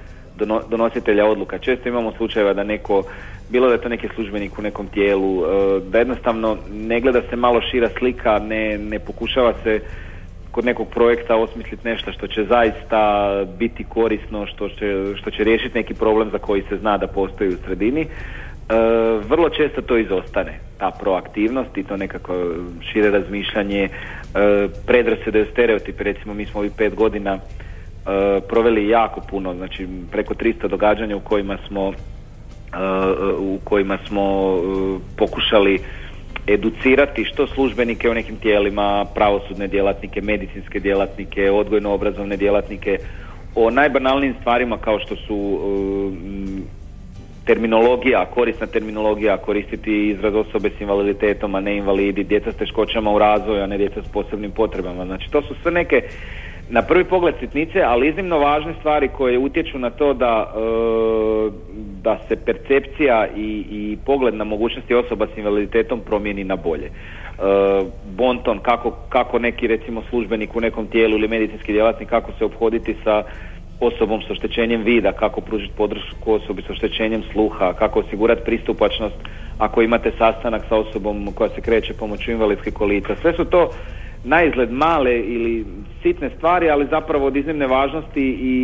donositelja 0.69 1.27
odluka. 1.27 1.59
Često 1.59 1.89
imamo 1.89 2.13
slučajeva 2.17 2.53
da 2.53 2.65
neko, 2.65 3.03
bilo 3.51 3.67
da 3.67 3.73
je 3.73 3.81
to 3.81 3.89
neki 3.89 4.09
službenik 4.15 4.59
u 4.59 4.63
nekom 4.63 4.87
tijelu, 4.87 5.45
e, 5.45 5.81
da 5.81 5.99
jednostavno 5.99 6.57
ne 6.73 7.01
gleda 7.01 7.21
se 7.31 7.37
malo 7.37 7.61
šira 7.71 7.89
slika, 7.99 8.39
ne, 8.39 8.79
ne 8.79 8.99
pokušava 8.99 9.53
se 9.63 9.81
kod 10.51 10.65
nekog 10.65 10.89
projekta 10.89 11.37
osmisliti 11.37 11.89
nešto 11.89 12.13
što 12.13 12.27
će 12.27 12.45
zaista 12.45 13.31
biti 13.59 13.85
korisno, 13.85 14.47
što 14.47 14.69
će, 14.69 15.17
što 15.17 15.31
će 15.31 15.45
riješiti 15.45 15.79
neki 15.79 15.95
problem 15.95 16.31
za 16.31 16.39
koji 16.39 16.63
se 16.69 16.77
zna 16.77 16.99
da 16.99 17.07
postoji 17.07 17.49
u 17.51 17.59
sredini. 17.65 18.01
E, 18.01 18.09
vrlo 19.29 19.49
često 19.49 19.83
to 19.83 19.99
izostane, 19.99 20.59
ta 20.79 20.91
proaktivnost 20.91 21.77
i 21.77 21.83
to 21.83 21.97
nekako 21.97 22.33
šire 22.93 23.11
razmišljanje, 23.11 23.83
e, 23.85 23.89
predrasude, 24.87 25.47
stereotipe, 25.53 26.05
recimo 26.05 26.35
mi 26.35 26.47
smo 26.47 26.61
ovih 26.61 26.73
pet 26.77 26.95
godina 26.95 27.39
proveli 28.49 28.89
jako 28.89 29.21
puno, 29.21 29.55
znači 29.55 29.89
preko 30.11 30.35
300 30.35 30.69
događanja 30.69 31.17
u 31.17 31.21
kojima 31.21 31.59
smo 31.69 31.93
e, 31.93 32.77
u 33.39 33.59
kojima 33.65 33.99
smo 34.07 34.57
e, 34.57 34.99
pokušali 35.17 35.79
educirati 36.47 37.25
što 37.25 37.47
službenike 37.47 38.11
u 38.11 38.15
nekim 38.15 38.37
tijelima, 38.37 39.05
pravosudne 39.15 39.69
djelatnike, 39.69 40.21
medicinske 40.23 40.81
djelatnike, 40.81 41.51
odgojno-obrazovne 41.51 42.37
djelatnike 42.37 42.99
o 43.55 43.71
najbanalnijim 43.71 44.35
stvarima 44.41 44.79
kao 44.79 44.99
što 44.99 45.17
su 45.17 45.37
e, 45.37 46.85
terminologija, 47.45 48.27
korisna 48.35 48.67
terminologija, 48.67 49.37
koristiti 49.37 50.09
izraz 50.09 50.35
osobe 50.35 50.71
s 50.79 50.81
invaliditetom, 50.81 51.55
a 51.55 51.61
ne 51.61 51.77
invalidi, 51.77 52.25
djeca 52.25 52.53
s 52.53 52.57
teškoćama 52.57 53.11
u 53.11 53.19
razvoju, 53.19 53.63
a 53.63 53.67
ne 53.67 53.79
djeca 53.79 54.03
s 54.03 54.13
posebnim 54.13 54.51
potrebama. 54.51 55.05
Znači 55.05 55.31
to 55.31 55.43
su 55.43 55.55
sve 55.63 55.73
neke 55.73 56.03
na 56.69 56.83
prvi 56.83 57.05
pogled 57.05 57.35
sitnice, 57.41 57.83
ali 57.83 58.09
iznimno 58.09 58.39
važne 58.39 58.75
stvari 58.79 59.09
koje 59.09 59.39
utječu 59.39 59.79
na 59.79 59.91
to 59.91 60.15
da, 60.15 60.53
e, 60.57 60.61
da 62.03 62.19
se 62.29 62.37
percepcija 62.37 63.27
i, 63.37 63.65
i 63.71 63.99
pogled 64.07 64.35
na 64.35 64.45
mogućnosti 64.45 64.95
osoba 64.95 65.27
s 65.35 65.39
invaliditetom 65.39 66.01
promijeni 66.01 66.45
na 66.45 66.57
bolje. 66.57 66.87
E, 66.87 66.91
bonton, 68.17 68.59
kako, 68.59 68.91
kako 69.09 69.39
neki 69.39 69.67
recimo 69.67 70.03
službenik 70.11 70.57
u 70.57 70.61
nekom 70.61 70.87
tijelu 70.87 71.15
ili 71.15 71.29
medicinski 71.29 71.73
djelatnik, 71.73 72.09
kako 72.09 72.33
se 72.39 72.45
obhoditi 72.45 72.97
sa 73.05 73.23
osobom 73.81 74.23
s 74.23 74.31
oštećenjem 74.31 74.83
vida, 74.83 75.13
kako 75.13 75.41
pružiti 75.41 75.73
podršku 75.77 76.33
osobi 76.33 76.63
s 76.63 76.71
oštećenjem 76.71 77.23
sluha, 77.33 77.73
kako 77.73 78.01
osigurati 78.01 78.45
pristupačnost 78.45 79.17
ako 79.59 79.83
imate 79.83 80.11
sastanak 80.19 80.63
sa 80.69 80.77
osobom 80.77 81.33
koja 81.35 81.51
se 81.51 81.61
kreće 81.61 81.95
pomoću 81.95 82.31
invalidske 82.31 82.71
kolica. 82.71 83.17
Sve 83.23 83.33
su 83.33 83.45
to 83.45 83.71
na 84.25 84.43
izgled 84.43 84.73
male 84.73 85.19
ili 85.19 85.67
sitne 86.03 86.31
stvari, 86.37 86.71
ali 86.71 86.87
zapravo 86.91 87.27
od 87.27 87.37
iznimne 87.37 87.67
važnosti 87.67 88.39
i 88.41 88.57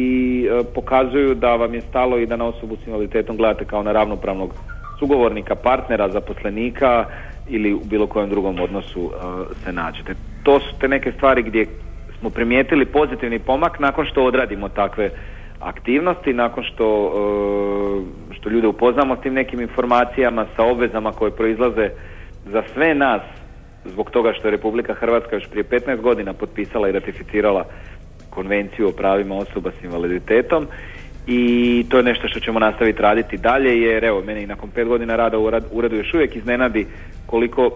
e, 0.46 0.64
pokazuju 0.74 1.34
da 1.34 1.56
vam 1.56 1.74
je 1.74 1.80
stalo 1.80 2.18
i 2.18 2.26
da 2.26 2.36
na 2.36 2.44
osobu 2.44 2.76
s 2.76 2.86
invaliditetom 2.86 3.36
gledate 3.36 3.64
kao 3.64 3.82
na 3.82 3.92
ravnopravnog 3.92 4.54
sugovornika, 4.98 5.54
partnera, 5.54 6.08
zaposlenika 6.08 7.04
ili 7.48 7.74
u 7.74 7.80
bilo 7.84 8.06
kojem 8.06 8.30
drugom 8.30 8.60
odnosu 8.60 9.10
e, 9.10 9.54
se 9.64 9.72
nađete. 9.72 10.14
To 10.42 10.60
su 10.60 10.74
te 10.80 10.88
neke 10.88 11.12
stvari 11.12 11.42
gdje 11.42 11.66
smo 12.18 12.30
primijetili 12.30 12.84
pozitivni 12.84 13.38
pomak 13.38 13.78
nakon 13.78 14.06
što 14.06 14.24
odradimo 14.24 14.68
takve 14.68 15.10
aktivnosti, 15.60 16.32
nakon 16.32 16.64
što, 16.64 17.12
e, 18.30 18.34
što 18.34 18.50
ljude 18.50 18.66
upoznamo 18.66 19.16
s 19.16 19.20
tim 19.20 19.34
nekim 19.34 19.60
informacijama, 19.60 20.46
sa 20.56 20.64
obvezama 20.64 21.12
koje 21.12 21.30
proizlaze 21.30 21.90
za 22.46 22.62
sve 22.74 22.94
nas 22.94 23.22
zbog 23.84 24.10
toga 24.10 24.32
što 24.32 24.48
je 24.48 24.52
Republika 24.52 24.94
Hrvatska 24.94 25.36
još 25.36 25.48
prije 25.50 25.64
15 25.64 26.00
godina 26.00 26.32
potpisala 26.32 26.88
i 26.88 26.92
ratificirala 26.92 27.64
konvenciju 28.30 28.88
o 28.88 28.92
pravima 28.92 29.36
osoba 29.36 29.70
s 29.80 29.84
invaliditetom 29.84 30.66
i 31.26 31.84
to 31.88 31.96
je 31.96 32.02
nešto 32.02 32.28
što 32.28 32.40
ćemo 32.40 32.58
nastaviti 32.58 33.02
raditi 33.02 33.36
dalje 33.36 33.80
jer 33.80 34.04
evo 34.04 34.22
mene 34.22 34.42
i 34.42 34.46
nakon 34.46 34.70
pet 34.70 34.88
godina 34.88 35.16
rada 35.16 35.38
u 35.38 35.50
uredu 35.72 35.96
još 35.96 36.14
uvijek 36.14 36.36
iznenadi 36.36 36.86
koliko 37.26 37.70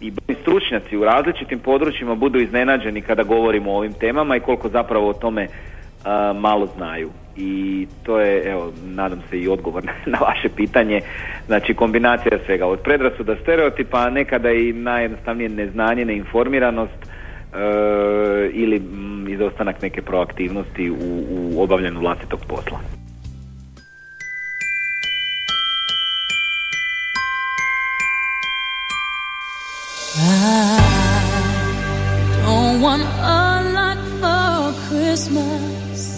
i 0.00 0.12
stručnjaci 0.42 0.96
u 0.96 1.04
različitim 1.04 1.58
područjima 1.58 2.14
budu 2.14 2.38
iznenađeni 2.38 3.00
kada 3.00 3.22
govorimo 3.22 3.72
o 3.72 3.76
ovim 3.76 3.92
temama 3.92 4.36
i 4.36 4.40
koliko 4.40 4.68
zapravo 4.68 5.08
o 5.08 5.12
tome 5.12 5.48
a, 6.04 6.32
malo 6.32 6.66
znaju. 6.66 7.10
I 7.36 7.86
to 8.02 8.20
je, 8.20 8.50
evo, 8.50 8.72
nadam 8.84 9.22
se 9.30 9.38
i 9.38 9.48
odgovor 9.48 9.84
na, 10.06 10.18
vaše 10.18 10.48
pitanje. 10.56 11.00
Znači, 11.46 11.74
kombinacija 11.74 12.38
svega, 12.46 12.66
od 12.66 12.80
predrasuda 12.80 13.36
stereotipa, 13.42 13.98
a 13.98 14.10
nekada 14.10 14.50
i 14.50 14.72
najjednostavnije 14.72 15.48
neznanje, 15.48 16.04
neinformiranost 16.04 16.92
e, 17.02 17.08
ili 18.52 18.78
mm, 18.78 19.28
izostanak 19.28 19.82
neke 19.82 20.02
proaktivnosti 20.02 20.90
u, 20.90 20.96
u 21.30 21.62
obavljanju 21.62 22.00
vlastitog 22.00 22.40
posla. 22.48 22.80
Don't 32.42 32.80
want 32.80 33.04
a 33.20 33.60
lot 33.74 33.98
for 34.20 34.72
Christmas. 34.88 36.15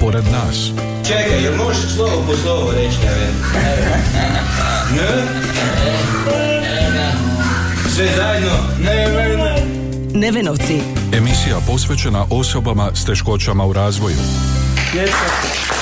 Pored 0.00 0.24
nas. 0.24 0.70
Čekaj, 1.06 1.42
jel 1.42 1.56
možeš 1.56 1.94
slovo 1.94 2.24
po 2.26 2.36
slovo 2.36 2.72
reći, 2.72 2.96
ne 3.04 3.30
Ne? 4.96 5.40
Sve 7.94 8.08
zajedno? 8.16 8.52
Ne, 8.84 9.08
ne, 9.08 9.36
ne. 9.36 9.66
Nevenovci. 10.14 10.80
Emisija 11.12 11.56
posvećena 11.66 12.24
osobama 12.30 12.90
s 12.94 13.04
teškoćama 13.04 13.64
u 13.66 13.72
razvoju. 13.72 14.16
U 14.16 15.79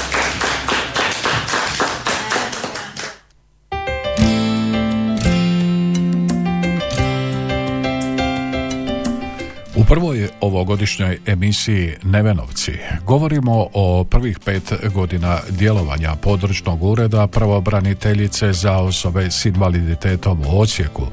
ovogodišnjoj 10.58 11.18
emisiji 11.26 11.94
Nevenovci 12.02 12.72
govorimo 13.06 13.66
o 13.74 14.04
prvih 14.04 14.38
pet 14.44 14.72
godina 14.94 15.38
djelovanja 15.50 16.14
područnog 16.22 16.82
ureda 16.82 17.26
pravobraniteljice 17.26 18.52
za 18.52 18.78
osobe 18.78 19.30
s 19.30 19.44
invaliditetom 19.44 20.40
u 20.46 20.60
Osijeku, 20.60 21.06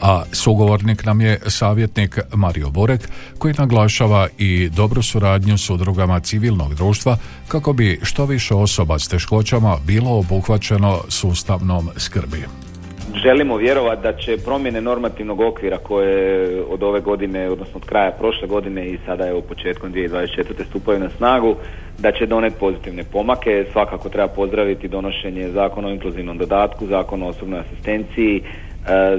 a 0.00 0.22
sugovornik 0.32 1.04
nam 1.04 1.20
je 1.20 1.40
savjetnik 1.46 2.18
Mario 2.34 2.70
Borek 2.70 3.08
koji 3.38 3.54
naglašava 3.58 4.28
i 4.38 4.68
dobru 4.68 5.02
suradnju 5.02 5.58
s 5.58 5.70
udrugama 5.70 6.20
civilnog 6.20 6.74
društva 6.74 7.18
kako 7.48 7.72
bi 7.72 8.00
što 8.02 8.24
više 8.24 8.54
osoba 8.54 8.98
s 8.98 9.08
teškoćama 9.08 9.76
bilo 9.86 10.18
obuhvaćeno 10.18 11.00
sustavnom 11.08 11.90
skrbi. 11.96 12.61
Želimo 13.22 13.56
vjerovati 13.56 14.02
da 14.02 14.12
će 14.12 14.36
promjene 14.44 14.80
normativnog 14.80 15.40
okvira 15.40 15.78
koje 15.78 16.62
od 16.68 16.82
ove 16.82 17.00
godine, 17.00 17.50
odnosno 17.50 17.76
od 17.76 17.84
kraja 17.84 18.10
prošle 18.10 18.48
godine 18.48 18.86
i 18.86 18.98
sada 19.06 19.24
je 19.24 19.34
u 19.34 19.42
početkom 19.42 19.92
2024. 19.92 20.64
stupaju 20.68 21.00
na 21.00 21.08
snagu, 21.16 21.56
da 21.98 22.12
će 22.12 22.26
doneti 22.26 22.56
pozitivne 22.60 23.04
pomake. 23.04 23.64
Svakako 23.72 24.08
treba 24.08 24.28
pozdraviti 24.28 24.88
donošenje 24.88 25.48
zakona 25.48 25.88
o 25.88 25.90
inkluzivnom 25.90 26.38
dodatku, 26.38 26.86
zakona 26.86 27.26
o 27.26 27.28
osobnoj 27.28 27.60
asistenciji, 27.60 28.42
e, 28.42 28.42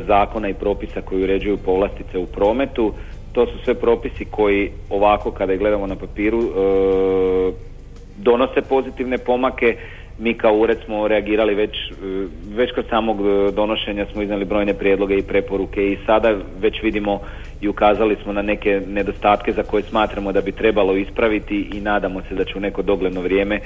zakona 0.08 0.50
i 0.50 0.54
propisa 0.54 1.02
koji 1.02 1.24
uređuju 1.24 1.58
povlastice 1.58 2.18
u 2.18 2.26
prometu. 2.26 2.94
To 3.32 3.46
su 3.46 3.54
sve 3.64 3.74
propisi 3.74 4.26
koji 4.26 4.72
ovako 4.90 5.32
kada 5.32 5.56
gledamo 5.56 5.88
na 5.88 5.96
papiru 5.96 6.40
e, 6.40 6.52
donose 8.18 8.62
pozitivne 8.62 9.18
pomake 9.18 9.78
mi 10.24 10.34
kao 10.34 10.54
ured 10.58 10.78
smo 10.86 11.08
reagirali 11.08 11.56
već, 11.56 11.72
e, 11.72 11.94
već 12.56 12.72
kod 12.72 12.86
samog 12.90 13.18
e, 13.20 13.52
donošenja 13.52 14.06
smo 14.12 14.22
iznali 14.22 14.46
brojne 14.46 14.74
prijedloge 14.74 15.16
i 15.18 15.28
preporuke 15.28 15.92
i 15.92 15.98
sada 16.06 16.38
već 16.60 16.84
vidimo 16.84 17.20
i 17.62 17.68
ukazali 17.68 18.18
smo 18.24 18.34
na 18.34 18.42
neke 18.42 18.82
nedostatke 18.88 19.52
za 19.52 19.64
koje 19.64 19.84
smatramo 19.84 20.32
da 20.32 20.42
bi 20.42 20.52
trebalo 20.52 20.96
ispraviti 20.96 21.70
i 21.74 21.82
nadamo 21.82 22.22
se 22.30 22.36
da 22.36 22.44
će 22.44 22.58
u 22.58 22.62
neko 22.62 22.82
dogledno 22.82 23.22
vrijeme 23.22 23.60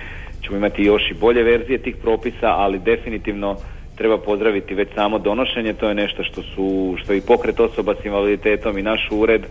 ćemo 0.48 0.58
imati 0.58 0.84
još 0.84 1.12
i 1.12 1.14
bolje 1.14 1.44
verzije 1.44 1.78
tih 1.78 1.96
propisa, 1.96 2.48
ali 2.48 2.80
definitivno 2.80 3.56
treba 3.96 4.18
pozdraviti 4.18 4.74
već 4.74 4.88
samo 4.96 5.20
donošenje, 5.20 5.74
to 5.74 5.90
je 5.90 5.96
nešto 5.96 6.24
što 6.24 6.42
su, 6.42 6.96
što 7.04 7.14
i 7.14 7.22
pokret 7.22 7.60
osoba 7.60 7.94
s 8.02 8.06
invaliditetom 8.06 8.78
i 8.78 8.82
naš 8.82 9.08
ured, 9.12 9.42
e, 9.42 9.48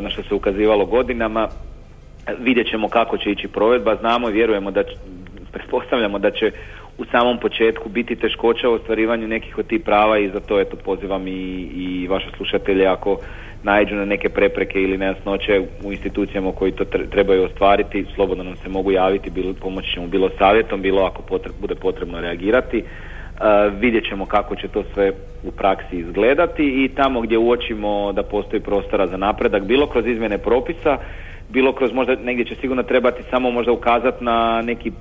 na 0.00 0.10
što 0.10 0.22
se 0.22 0.34
ukazivalo 0.34 0.86
godinama, 0.86 1.48
vidjet 2.38 2.70
ćemo 2.70 2.88
kako 2.88 3.18
će 3.18 3.30
ići 3.30 3.48
provedba, 3.48 3.96
znamo 3.96 4.28
i 4.28 4.32
vjerujemo 4.32 4.70
da 4.70 4.82
pretpostavljamo 5.52 6.18
da 6.18 6.30
će 6.30 6.50
u 6.98 7.04
samom 7.04 7.38
početku 7.38 7.88
biti 7.88 8.16
teškoća 8.16 8.68
u 8.68 8.72
ostvarivanju 8.72 9.28
nekih 9.28 9.58
od 9.58 9.66
tih 9.66 9.80
prava 9.80 10.18
i 10.18 10.30
za 10.30 10.40
to 10.40 10.60
eto 10.60 10.76
pozivam 10.76 11.28
i, 11.28 11.68
i 11.74 12.06
vaše 12.08 12.26
slušatelje 12.36 12.86
ako 12.86 13.18
naiđu 13.62 13.94
na 13.94 14.04
neke 14.04 14.28
prepreke 14.28 14.82
ili 14.82 14.98
nejasnoće 14.98 15.62
u 15.84 15.92
institucijama 15.92 16.52
koji 16.52 16.72
to 16.72 16.84
trebaju 16.84 17.44
ostvariti, 17.44 18.06
slobodno 18.14 18.44
nam 18.44 18.56
se 18.56 18.68
mogu 18.68 18.92
javiti, 18.92 19.30
bilo, 19.30 19.54
pomoći 19.60 19.92
ćemo 19.94 20.06
bilo 20.06 20.30
savjetom, 20.38 20.82
bilo 20.82 21.02
ako 21.02 21.22
bude 21.60 21.74
potrebno 21.74 22.20
reagirati. 22.20 22.78
Uh, 22.78 23.80
vidjet 23.80 24.08
ćemo 24.08 24.26
kako 24.26 24.56
će 24.56 24.68
to 24.68 24.84
sve 24.94 25.12
u 25.44 25.50
praksi 25.50 25.96
izgledati 25.96 26.84
i 26.84 26.88
tamo 26.88 27.20
gdje 27.20 27.38
uočimo 27.38 28.12
da 28.12 28.22
postoji 28.22 28.62
prostora 28.62 29.06
za 29.06 29.16
napredak, 29.16 29.62
bilo 29.62 29.86
kroz 29.86 30.06
izmjene 30.06 30.38
propisa, 30.38 30.98
bilo 31.48 31.72
kroz 31.72 31.92
možda 31.92 32.14
negdje 32.14 32.44
će 32.44 32.54
sigurno 32.54 32.82
trebati 32.82 33.22
samo 33.30 33.50
možda 33.50 33.72
ukazati 33.72 34.24
na 34.24 34.62
neki 34.62 34.92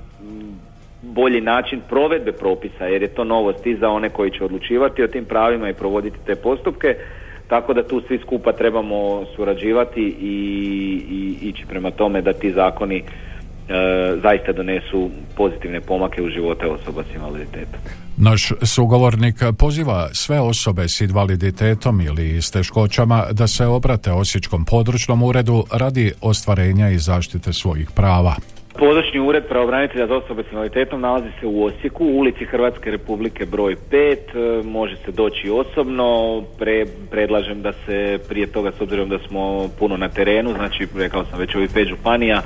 bolji 1.02 1.42
način 1.42 1.82
provedbe 1.90 2.32
propisa 2.32 2.86
jer 2.86 3.02
je 3.02 3.08
to 3.08 3.24
novost 3.24 3.66
i 3.66 3.76
za 3.76 3.90
one 3.90 4.10
koji 4.10 4.32
će 4.32 4.44
odlučivati 4.44 5.04
o 5.04 5.08
tim 5.08 5.26
pravima 5.26 5.70
i 5.70 5.74
provoditi 5.74 6.18
te 6.26 6.36
postupke 6.36 6.96
tako 7.50 7.74
da 7.74 7.88
tu 7.88 8.02
svi 8.08 8.20
skupa 8.20 8.52
trebamo 8.52 9.26
surađivati 9.36 10.02
i, 10.22 10.36
i 11.10 11.48
ići 11.48 11.66
prema 11.70 11.92
tome 11.92 12.22
da 12.22 12.34
ti 12.34 12.52
zakoni 12.52 12.98
e, 12.98 13.04
zaista 14.24 14.52
donesu 14.52 15.10
pozitivne 15.36 15.82
pomake 15.82 16.22
u 16.22 16.30
živote 16.30 16.66
osoba 16.66 17.04
s 17.04 17.16
invaliditetom. 17.16 17.80
Naš 18.18 18.52
sugovornik 18.62 19.36
poziva 19.58 20.10
sve 20.14 20.40
osobe 20.40 20.88
s 20.88 21.02
invaliditetom 21.02 22.02
ili 22.02 22.42
s 22.42 22.52
teškoćama 22.52 23.26
da 23.32 23.48
se 23.48 23.66
obrate 23.66 24.12
Osječkom 24.12 24.66
područnom 24.66 25.24
uredu 25.24 25.64
radi 25.72 26.12
ostvarenja 26.22 26.90
i 26.90 26.98
zaštite 26.98 27.54
svojih 27.54 27.90
prava. 27.96 28.36
Područni 28.80 29.20
ured 29.20 29.44
pravobranitelja 29.48 30.08
za 30.08 30.16
osobe 30.16 30.44
s 30.44 30.52
invaliditetom 30.52 31.02
nalazi 31.02 31.28
se 31.40 31.48
u 31.48 31.64
Osijeku, 31.64 32.06
u 32.06 32.18
ulici 32.18 32.46
Hrvatske 32.46 32.92
republike 32.92 33.46
broj 33.46 33.76
5, 33.92 34.00
e, 34.00 34.64
može 34.64 34.96
se 34.96 35.12
doći 35.12 35.50
osobno, 35.50 36.42
Pre, 36.60 36.86
predlažem 37.12 37.62
da 37.62 37.72
se 37.86 38.20
prije 38.30 38.48
toga, 38.48 38.72
s 38.72 38.82
obzirom 38.82 39.10
da 39.10 39.20
smo 39.20 39.70
puno 39.80 39.98
na 39.98 40.10
terenu, 40.10 40.54
znači 40.54 40.88
rekao 40.98 41.26
sam 41.26 41.40
već 41.40 41.56
ovih 41.56 41.70
pet 41.74 41.88
županija, 41.88 42.42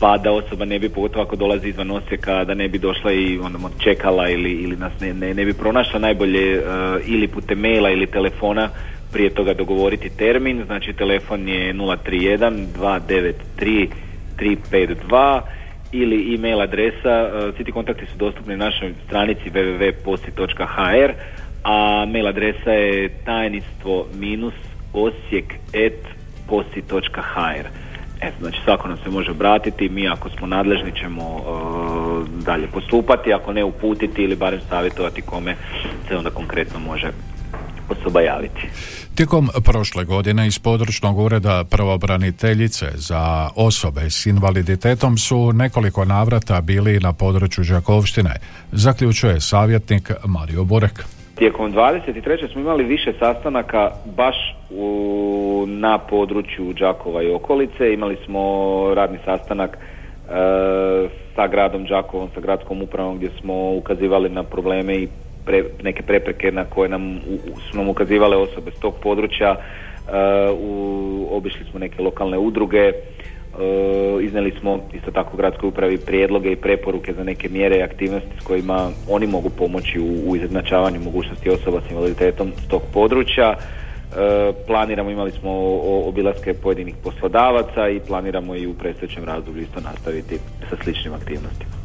pa 0.00 0.18
da 0.18 0.32
osoba 0.32 0.64
ne 0.64 0.78
bi, 0.78 0.88
pogotovo 0.88 1.24
ako 1.24 1.36
dolazi 1.36 1.68
izvan 1.68 1.90
Osijeka, 1.90 2.44
da 2.44 2.54
ne 2.54 2.68
bi 2.68 2.78
došla 2.78 3.12
i 3.12 3.38
onda 3.38 3.58
čekala 3.78 4.28
ili, 4.28 4.52
ili 4.52 4.76
nas 4.76 4.92
ne, 5.00 5.14
ne, 5.14 5.34
ne 5.34 5.44
bi 5.44 5.52
pronašla. 5.52 6.00
Najbolje 6.00 6.58
uh, 6.58 6.64
ili 7.06 7.28
putem 7.28 7.58
maila 7.58 7.90
ili 7.90 8.06
telefona 8.06 8.68
prije 9.12 9.30
toga 9.30 9.54
dogovoriti 9.54 10.16
termin, 10.16 10.64
znači 10.66 10.92
telefon 10.92 11.48
je 11.48 11.74
031 11.74 12.66
293 12.78 13.88
352 14.38 15.40
ili 15.92 16.34
e-mail 16.34 16.60
adresa, 16.60 17.28
uh, 17.28 17.54
svi 17.56 17.64
ti 17.64 17.72
kontakti 17.72 18.06
su 18.06 18.16
dostupni 18.16 18.56
na 18.56 18.64
našoj 18.64 18.94
stranici 19.06 19.50
www.posti.hr, 19.50 21.12
a 21.64 22.06
mail 22.08 22.26
adresa 22.26 22.72
je 22.72 23.08
tajnistvo 23.24 24.06
minus. 24.14 24.54
Eto, 28.20 28.36
znači 28.40 28.58
svako 28.64 28.88
nam 28.88 28.98
se 29.04 29.10
može 29.10 29.30
obratiti, 29.30 29.88
mi 29.88 30.08
ako 30.08 30.28
smo 30.30 30.46
nadležni 30.46 30.92
ćemo 30.92 31.22
uh, 31.22 32.28
dalje 32.44 32.66
postupati, 32.66 33.32
ako 33.32 33.52
ne 33.52 33.64
uputiti 33.64 34.22
ili 34.22 34.36
barem 34.36 34.60
savjetovati 34.68 35.22
kome 35.22 35.56
se 36.08 36.16
onda 36.16 36.30
konkretno 36.30 36.78
može 36.78 37.10
osoba 37.88 38.20
javiti. 38.20 38.68
Tijekom 39.14 39.48
prošle 39.64 40.04
godine 40.04 40.46
iz 40.46 40.58
područnog 40.58 41.18
ureda 41.18 41.64
pravobraniteljice 41.70 42.86
za 42.94 43.50
osobe 43.56 44.10
s 44.10 44.26
invaliditetom 44.26 45.18
su 45.18 45.52
nekoliko 45.52 46.04
navrata 46.04 46.60
bili 46.60 47.00
na 47.00 47.12
području 47.12 47.64
Đakovštine, 47.64 48.34
zaključuje 48.72 49.40
savjetnik 49.40 50.10
Mario 50.24 50.64
Burek. 50.64 51.04
Tijekom 51.38 51.72
23. 51.72 52.52
smo 52.52 52.60
imali 52.60 52.84
više 52.84 53.12
sastanaka 53.18 53.90
baš 54.16 54.36
u, 54.70 55.64
na 55.68 55.98
području 55.98 56.72
Đakova 56.72 57.22
i 57.22 57.30
okolice. 57.30 57.92
Imali 57.92 58.16
smo 58.24 58.42
radni 58.94 59.18
sastanak 59.24 59.78
e, 59.78 59.78
sa 61.34 61.46
gradom 61.46 61.84
Đakovom, 61.84 62.28
sa 62.34 62.40
gradskom 62.40 62.82
upravom 62.82 63.16
gdje 63.16 63.30
smo 63.40 63.72
ukazivali 63.74 64.28
na 64.28 64.42
probleme 64.42 64.94
i 64.94 65.08
neke 65.82 66.02
prepreke 66.02 66.52
na 66.52 66.64
koje 66.64 66.88
nam 66.88 67.20
su 67.70 67.76
nam 67.76 67.88
ukazivale 67.88 68.36
osobe 68.36 68.70
s 68.70 68.80
tog 68.80 68.94
područja. 69.02 69.56
Uh, 70.08 70.58
u, 70.60 71.28
obišli 71.30 71.66
smo 71.70 71.78
neke 71.78 72.02
lokalne 72.02 72.38
udruge, 72.38 72.88
uh, 72.88 74.24
iznijeli 74.24 74.54
smo 74.60 74.80
isto 74.94 75.10
tako 75.10 75.36
gradskoj 75.36 75.68
upravi 75.68 75.98
prijedloge 75.98 76.52
i 76.52 76.56
preporuke 76.56 77.12
za 77.12 77.24
neke 77.24 77.48
mjere 77.48 77.76
i 77.76 77.82
aktivnosti 77.82 78.30
s 78.40 78.44
kojima 78.44 78.90
oni 79.10 79.26
mogu 79.26 79.50
pomoći 79.50 80.00
u, 80.00 80.30
u 80.30 80.36
izjednačavanju 80.36 81.00
mogućnosti 81.00 81.50
osoba 81.50 81.80
s 81.88 81.90
invaliditetom 81.90 82.52
s 82.64 82.68
tog 82.68 82.82
područja. 82.92 83.56
Uh, 83.58 84.54
planiramo, 84.66 85.10
imali 85.10 85.30
smo 85.30 85.50
obilaske 86.04 86.54
pojedinih 86.54 86.94
poslodavaca 87.02 87.88
i 87.88 88.00
planiramo 88.00 88.56
i 88.56 88.66
u 88.66 88.74
predstojećem 88.74 89.24
razdoblju 89.24 89.62
isto 89.62 89.80
nastaviti 89.80 90.38
sa 90.70 90.76
sličnim 90.82 91.14
aktivnostima. 91.14 91.77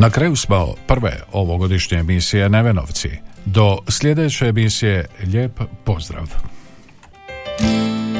Na 0.00 0.10
kraju 0.10 0.36
smo 0.36 0.74
prve 0.86 1.20
ovogodišnje 1.32 1.98
emisije 1.98 2.48
Nevenovci. 2.48 3.10
Do 3.44 3.78
sljedeće 3.88 4.46
emisije 4.46 5.06
lijep 5.26 5.60
pozdrav. 5.84 6.28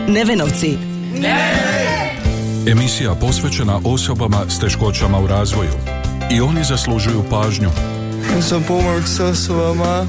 Nevenovci. 0.09 0.79
Emisija 2.67 3.15
posvećena 3.15 3.81
osobama 3.85 4.39
s 4.49 4.59
teškoćama 4.59 5.19
u 5.19 5.27
razvoju. 5.27 5.73
I 6.31 6.41
oni 6.41 6.65
zaslužuju 6.65 7.25
pažnju. 7.31 7.71
Za 8.39 8.61
pomoć 8.69 9.05
s 9.05 9.21
osobama 9.21 10.07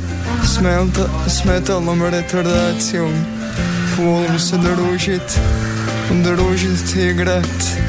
s 1.27 1.45
metalnom 1.45 2.01
retardacijom. 2.01 3.11
Volim 3.97 4.39
se 4.39 4.57
družit, 4.57 5.39
družit, 6.23 6.95
igrat 6.95 7.88